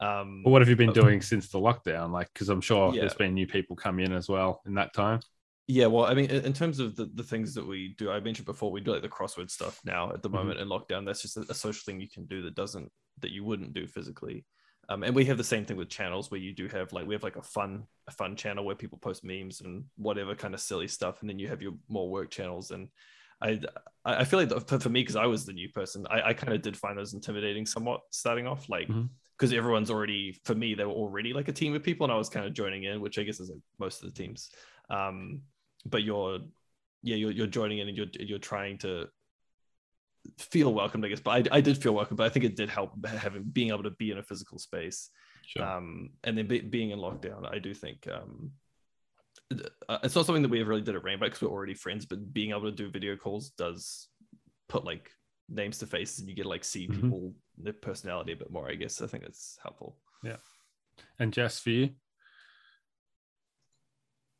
[0.00, 3.00] um what have you been doing since the lockdown like because i'm sure yeah.
[3.00, 5.20] there's been new people come in as well in that time
[5.66, 8.46] yeah well i mean in terms of the, the things that we do i mentioned
[8.46, 10.38] before we do like the crossword stuff now at the mm-hmm.
[10.38, 12.90] moment in lockdown that's just a, a social thing you can do that doesn't
[13.20, 14.44] that you wouldn't do physically
[14.88, 17.14] um, and we have the same thing with channels where you do have like we
[17.14, 20.60] have like a fun a fun channel where people post memes and whatever kind of
[20.60, 22.70] silly stuff, and then you have your more work channels.
[22.70, 22.88] And
[23.42, 23.60] I
[24.04, 26.62] I feel like for, me because I was the new person, I, I kind of
[26.62, 29.58] did find those intimidating somewhat starting off, like because mm-hmm.
[29.58, 32.30] everyone's already for me they were already like a team of people, and I was
[32.30, 34.50] kind of joining in, which I guess is like most of the teams.
[34.88, 35.42] Um,
[35.84, 36.38] but you're
[37.02, 39.08] yeah you're, you're joining in and you're you're trying to
[40.38, 41.20] feel welcomed, I guess.
[41.20, 43.84] But I, I did feel welcome, but I think it did help having being able
[43.84, 45.10] to be in a physical space.
[45.46, 45.64] Sure.
[45.64, 48.52] Um, and then be, being in lockdown, I do think um,
[49.88, 52.04] uh, it's not something that we ever really did at Rainbite because we're already friends,
[52.04, 54.08] but being able to do video calls does
[54.68, 55.10] put like
[55.48, 57.00] names to faces and you get to like see mm-hmm.
[57.00, 58.68] people their personality a bit more.
[58.68, 59.96] I guess I think it's helpful.
[60.22, 60.36] Yeah.
[61.18, 61.90] And Jess, for you?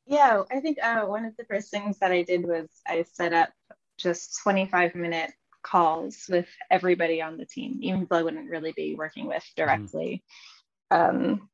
[0.07, 3.35] Yeah, I think uh, one of the first things that I did was I set
[3.35, 3.51] up
[3.99, 5.33] just 25 minute
[5.69, 9.63] calls with everybody on the team, even though I wouldn't really be working with mm-hmm.
[9.63, 10.23] directly.
[10.93, 11.31] Mm-hmm.
[11.33, 11.49] Um,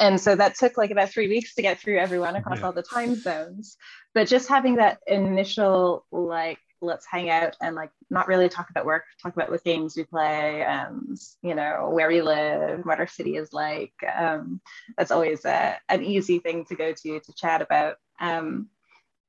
[0.00, 2.66] and so that took like about three weeks to get through everyone across yeah.
[2.66, 3.76] all the time zones.
[4.14, 8.86] But just having that initial like let's hang out and like not really talk about
[8.86, 13.06] work, talk about what games we play and you know where we live, what our
[13.06, 13.92] city is like.
[14.16, 14.60] Um,
[14.96, 17.96] that's always a, an easy thing to go to to chat about.
[18.20, 18.68] Um,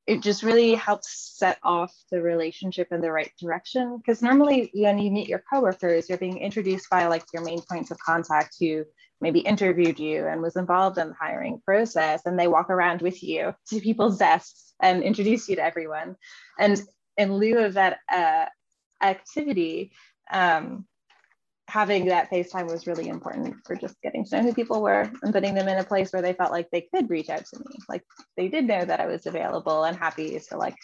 [0.10, 3.97] it just really helps set off the relationship in the right direction.
[3.97, 7.91] Because normally, when you meet your coworkers, you're being introduced by like your main points
[7.91, 8.86] of contact who
[9.22, 13.22] maybe interviewed you and was involved in the hiring process, and they walk around with
[13.22, 16.16] you to people's desks and introduce you to everyone.
[16.57, 16.82] And
[17.16, 18.45] in lieu of that uh,
[19.03, 19.91] activity,
[20.32, 20.86] um,
[21.70, 25.34] having that FaceTime was really important for just getting to know who people were and
[25.34, 27.76] putting them in a place where they felt like they could reach out to me.
[27.88, 28.03] Like
[28.36, 30.76] they did know that I was available and happy to like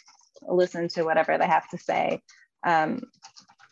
[0.48, 2.22] listen to whatever they have to say.
[2.66, 3.02] Um,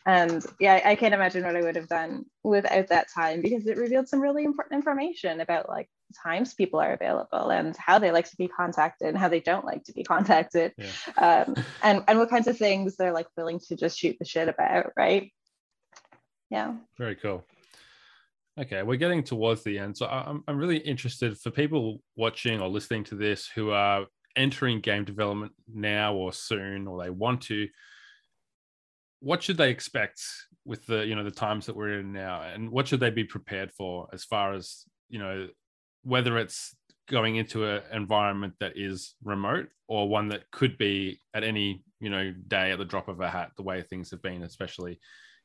[0.06, 3.78] and yeah, I can't imagine what I would have done without that time because it
[3.78, 5.88] revealed some really important information about like
[6.24, 9.66] times people are available and how they like to be contacted and how they don't
[9.66, 11.46] like to be contacted Yeah.
[11.46, 14.50] um, and and what kinds of things they're like willing to just shoot the shit
[14.50, 15.32] about right
[16.54, 17.44] yeah Very cool.
[18.60, 19.98] Okay, we're getting towards the end.
[19.98, 24.80] So I'm, I'm really interested for people watching or listening to this who are entering
[24.80, 27.68] game development now or soon, or they want to.
[29.20, 30.22] What should they expect
[30.64, 33.24] with the you know the times that we're in now, and what should they be
[33.24, 35.48] prepared for as far as you know
[36.04, 36.76] whether it's
[37.10, 42.12] going into an environment that is remote or one that could be at any you
[42.12, 45.00] know day at the drop of a hat the way things have been especially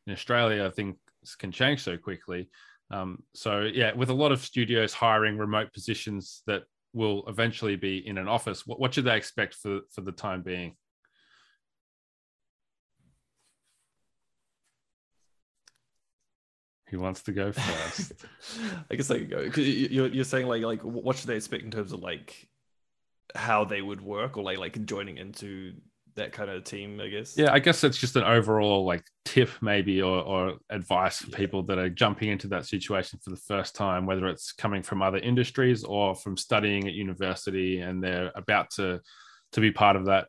[0.08, 0.96] in Australia, things
[1.38, 2.48] can change so quickly.
[2.90, 6.62] Um, so yeah, with a lot of studios hiring remote positions that
[6.94, 10.42] will eventually be in an office, what, what should they expect for for the time
[10.42, 10.74] being?
[16.88, 18.12] Who wants to go first?
[18.90, 19.40] I guess I could go.
[19.60, 22.48] You're, you're saying like like what should they expect in terms of like
[23.34, 25.74] how they would work or like like joining into
[26.18, 27.36] that kind of team, I guess.
[27.36, 31.62] yeah, I guess it's just an overall like tip maybe or, or advice for people
[31.64, 35.18] that are jumping into that situation for the first time, whether it's coming from other
[35.18, 39.00] industries or from studying at university and they're about to
[39.52, 40.28] to be part of that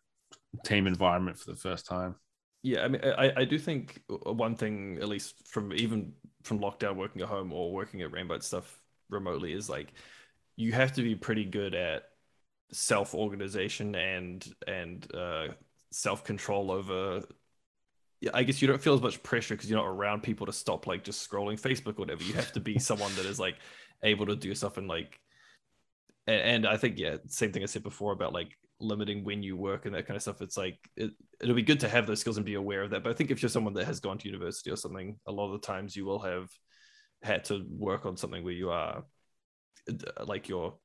[0.65, 2.15] team environment for the first time.
[2.61, 6.13] Yeah, I mean, I, I do think one thing, at least from even
[6.43, 9.93] from lockdown, working at home or working at Rainbite stuff remotely, is like
[10.57, 12.03] you have to be pretty good at
[12.71, 15.47] self organization and and uh,
[15.91, 17.23] self control over.
[18.21, 20.53] Yeah, I guess you don't feel as much pressure because you're not around people to
[20.53, 22.23] stop like just scrolling Facebook or whatever.
[22.23, 23.57] You have to be someone that is like
[24.03, 25.19] able to do stuff and like,
[26.27, 29.55] and, and I think yeah, same thing I said before about like limiting when you
[29.57, 30.41] work and that kind of stuff.
[30.41, 31.11] It's like it,
[31.41, 33.03] it'll be good to have those skills and be aware of that.
[33.03, 35.53] But I think if you're someone that has gone to university or something, a lot
[35.53, 36.49] of the times you will have
[37.23, 39.03] had to work on something where you are
[40.25, 40.75] like you're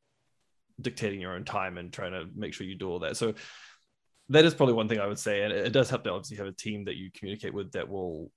[0.81, 3.17] dictating your own time and trying to make sure you do all that.
[3.17, 3.35] So
[4.31, 6.47] that is probably one thing I would say, and it does help to obviously have
[6.47, 8.31] a team that you communicate with that will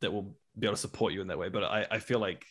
[0.00, 1.48] that will be able to support you in that way.
[1.48, 2.44] But I, I feel like,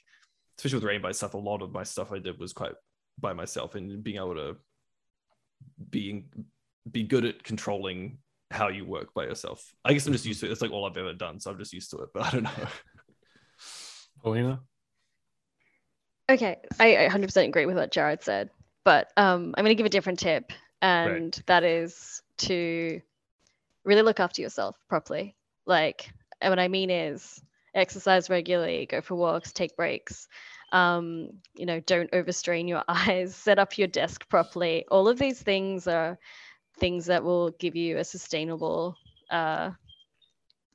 [0.57, 2.73] especially with Rainbite stuff, a lot of my stuff I did was quite
[3.19, 4.57] by myself, and being able to
[5.89, 6.25] being
[6.89, 8.17] be good at controlling
[8.49, 9.73] how you work by yourself.
[9.85, 10.51] I guess I'm just used to it.
[10.51, 12.09] It's like all I've ever done, so I'm just used to it.
[12.13, 12.51] But I don't know.
[14.23, 14.59] Paulina?
[16.29, 18.49] Okay, I, I 100% agree with what Jared said,
[18.85, 20.51] but um, I'm going to give a different tip,
[20.81, 23.01] and that is to
[23.83, 25.35] really look after yourself properly.
[25.65, 26.11] Like,
[26.41, 27.41] and what I mean is
[27.73, 30.27] exercise regularly, go for walks, take breaks.
[30.71, 34.85] Um, you know, don't overstrain your eyes, set up your desk properly.
[34.89, 36.17] All of these things are
[36.79, 38.95] things that will give you a sustainable
[39.29, 39.71] uh,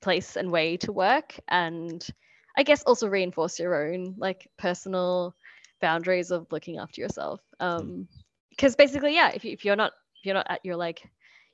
[0.01, 2.07] place and way to work, and
[2.57, 5.35] I guess also reinforce your own like personal
[5.81, 7.41] boundaries of looking after yourself.
[7.61, 8.09] Um,
[8.57, 11.09] because basically, yeah, if, you, if you're not if you're not at your like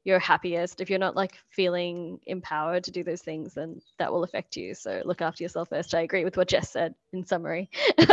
[0.04, 4.24] your happiest, if you're not like feeling empowered to do those things, then that will
[4.24, 4.74] affect you.
[4.74, 5.94] So look after yourself first.
[5.94, 7.70] I agree with what Jess said in summary.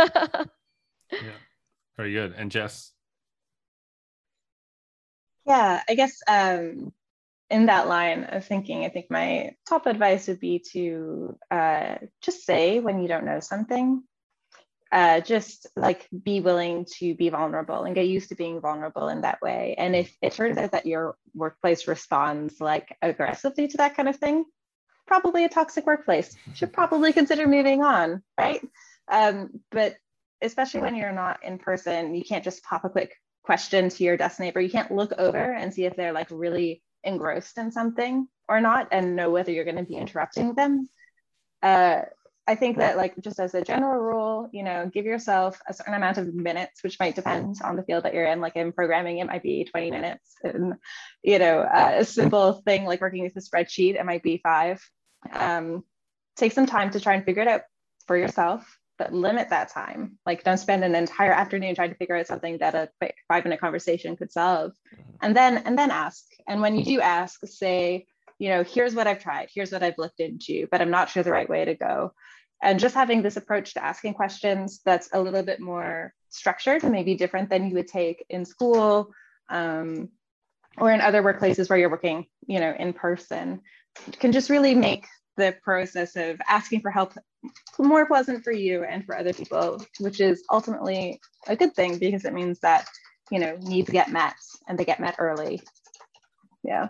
[1.12, 1.32] Yeah.
[1.96, 2.34] Very good.
[2.36, 2.92] And Jess?
[5.46, 6.92] Yeah, I guess um,
[7.48, 12.44] in that line of thinking, I think my top advice would be to uh, just
[12.44, 14.02] say when you don't know something.
[14.92, 19.20] Uh, just like be willing to be vulnerable and get used to being vulnerable in
[19.20, 19.76] that way.
[19.78, 24.16] And if it turns out that your workplace responds like aggressively to that kind of
[24.16, 24.44] thing,
[25.06, 26.34] probably a toxic workplace.
[26.54, 28.60] Should probably consider moving on, right?
[29.10, 29.96] Um, but
[30.42, 34.16] especially when you're not in person, you can't just pop a quick question to your
[34.16, 34.60] desk neighbor.
[34.60, 38.88] You can't look over and see if they're like really engrossed in something or not
[38.92, 40.88] and know whether you're going to be interrupting them.
[41.62, 42.02] Uh,
[42.46, 45.94] I think that like just as a general rule, you know, give yourself a certain
[45.94, 48.40] amount of minutes, which might depend on the field that you're in.
[48.40, 50.34] Like in programming, it might be 20 minutes.
[50.42, 50.74] And,
[51.22, 54.82] you know, uh, a simple thing like working with a spreadsheet, it might be five.
[55.32, 55.84] Um,
[56.36, 57.62] take some time to try and figure it out
[58.06, 58.66] for yourself,
[58.98, 60.18] but limit that time.
[60.26, 63.44] Like don't spend an entire afternoon trying to figure out something that a quick five
[63.44, 64.72] minute conversation could solve.
[65.20, 66.24] And then and then ask.
[66.48, 68.06] And when you do ask, say,
[68.40, 71.22] you know, here's what I've tried, here's what I've looked into, but I'm not sure
[71.22, 72.12] the right way to go.
[72.62, 77.14] And just having this approach to asking questions that's a little bit more structured maybe
[77.14, 79.12] different than you would take in school
[79.50, 80.08] um,
[80.78, 83.60] or in other workplaces where you're working you know in person
[84.20, 87.14] can just really make the process of asking for help
[87.78, 92.24] more pleasant for you and for other people which is ultimately a good thing because
[92.24, 92.86] it means that
[93.30, 94.34] you know needs get met
[94.68, 95.60] and they get met early.
[96.62, 96.88] Yeah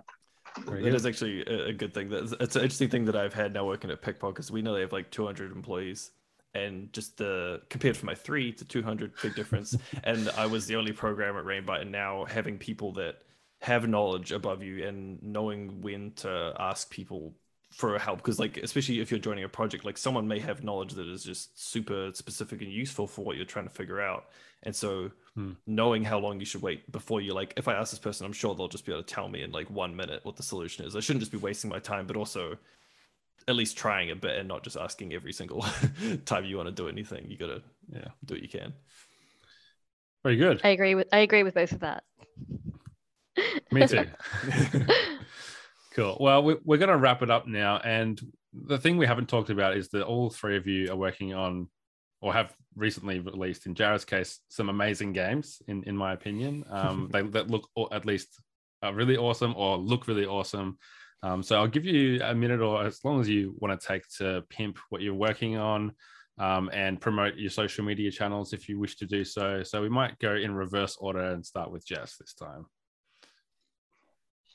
[0.66, 0.94] Very It good.
[0.94, 2.08] is actually a, a good thing.
[2.10, 4.74] That it's an interesting thing that I've had now working at PikPok because we know
[4.74, 6.10] they have like 200 employees,
[6.54, 10.76] and just the compared from my three to 200 big difference and i was the
[10.76, 13.22] only programmer at Rainbite and now having people that
[13.60, 17.34] have knowledge above you and knowing when to ask people
[17.70, 20.94] for help because like especially if you're joining a project like someone may have knowledge
[20.94, 24.26] that is just super specific and useful for what you're trying to figure out
[24.64, 25.52] and so Hmm.
[25.66, 28.32] knowing how long you should wait before you like if i ask this person i'm
[28.32, 30.84] sure they'll just be able to tell me in like one minute what the solution
[30.84, 32.56] is i shouldn't just be wasting my time but also
[33.48, 35.64] at least trying a bit and not just asking every single
[36.26, 37.62] time you want to do anything you gotta
[37.92, 38.08] Yeah.
[38.24, 38.72] do what you can
[40.24, 40.60] Very good.
[40.62, 42.04] I agree with I agree with both of that.
[43.72, 44.04] Me too.
[45.94, 46.16] cool.
[46.20, 47.78] Well, we, we're going to wrap it up now.
[47.78, 48.20] And
[48.52, 51.68] the thing we haven't talked about is that all three of you are working on
[52.20, 56.64] or have recently released, in Jared's case, some amazing games, in, in my opinion.
[56.70, 58.40] Um, they that look au- at least
[58.84, 60.78] uh, really awesome or look really awesome.
[61.22, 64.04] Um, so I'll give you a minute or as long as you want to take
[64.18, 65.92] to pimp what you're working on
[66.38, 69.62] um, and promote your social media channels if you wish to do so.
[69.62, 72.66] So we might go in reverse order and start with Jess this time.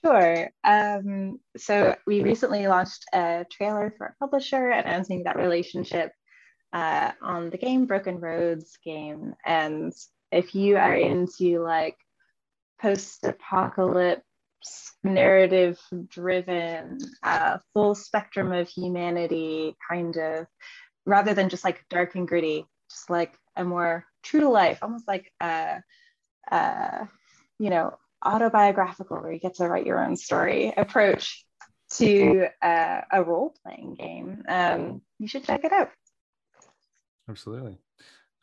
[0.04, 0.50] Sure.
[0.64, 6.12] Um, so we recently launched a trailer for a publisher announcing that relationship
[6.76, 9.34] uh, on the game Broken Roads game.
[9.46, 9.94] And
[10.30, 11.96] if you are into like
[12.82, 14.22] post-apocalypse
[15.02, 20.48] narrative driven uh, full spectrum of humanity kind of
[21.06, 25.08] rather than just like dark and gritty just like a more true to life almost
[25.08, 25.82] like a,
[26.52, 27.06] uh
[27.60, 31.46] you know autobiographical where you get to write your own story approach
[31.92, 35.92] to uh, a role-playing game um, you should check it out
[37.30, 37.78] Absolutely.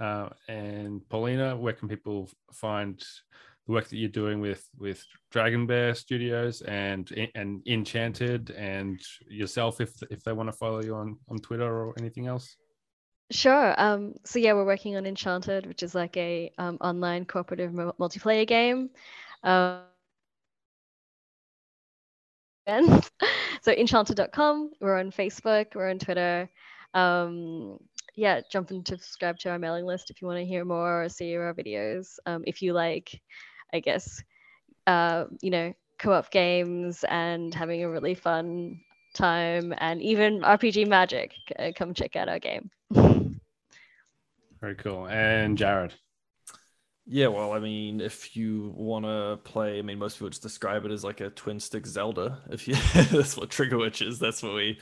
[0.00, 3.02] Uh, and Paulina, where can people find
[3.66, 9.92] the work that you're doing with with Dragonbear Studios and and Enchanted and yourself if
[10.10, 12.56] if they want to follow you on on Twitter or anything else?
[13.30, 13.74] Sure.
[13.80, 17.92] Um, so yeah, we're working on Enchanted, which is like a um, online cooperative mu-
[17.92, 18.90] multiplayer game.
[19.42, 19.82] Um,
[23.62, 24.72] so enchanted.com.
[24.80, 25.74] We're on Facebook.
[25.74, 26.50] We're on Twitter.
[26.94, 27.78] Um,
[28.14, 31.08] yeah, jump and subscribe to our mailing list if you want to hear more or
[31.08, 32.18] see our videos.
[32.26, 33.20] Um, if you like,
[33.72, 34.22] I guess,
[34.86, 38.80] uh, you know, co-op games and having a really fun
[39.14, 42.70] time and even RPG magic, c- come check out our game.
[44.60, 45.06] Very cool.
[45.08, 45.94] And Jared.
[47.06, 50.84] Yeah, well, I mean, if you want to play, I mean, most people just describe
[50.84, 52.38] it as like a twin stick Zelda.
[52.48, 54.18] If you, that's what Trigger Witch is.
[54.20, 54.78] That's what we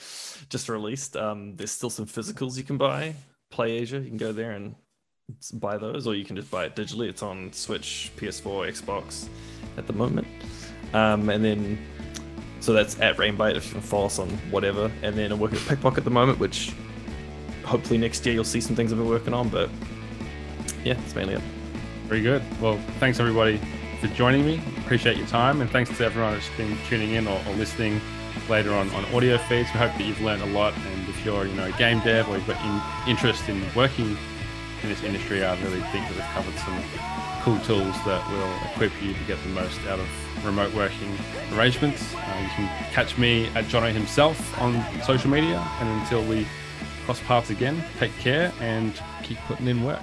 [0.50, 1.16] just released.
[1.16, 3.14] Um, there's still some physicals you can buy.
[3.50, 4.74] Play Asia, you can go there and
[5.54, 7.08] buy those, or you can just buy it digitally.
[7.08, 9.28] It's on Switch, PS4, Xbox
[9.78, 10.26] at the moment.
[10.92, 11.78] Um, and then,
[12.60, 14.90] so that's at Rainbite if you can follow us on whatever.
[15.02, 16.74] And then I work at PikPok at the moment, which
[17.64, 19.48] hopefully next year you'll see some things I've been working on.
[19.48, 19.70] But
[20.84, 21.42] yeah, it's mainly it.
[22.10, 22.42] Very good.
[22.60, 23.60] Well, thanks everybody
[24.00, 24.60] for joining me.
[24.78, 28.00] Appreciate your time, and thanks to everyone that's been tuning in or, or listening
[28.48, 29.68] later on on audio feeds.
[29.72, 32.28] We hope that you've learned a lot, and if you're you know a game dev
[32.28, 34.18] or you've got in, interest in working
[34.82, 36.82] in this industry, I really think that we've covered some
[37.42, 41.16] cool tools that will equip you to get the most out of remote working
[41.52, 42.12] arrangements.
[42.16, 46.44] Uh, you can catch me at Jono himself on social media, and until we
[47.04, 50.02] cross paths again, take care and keep putting in work.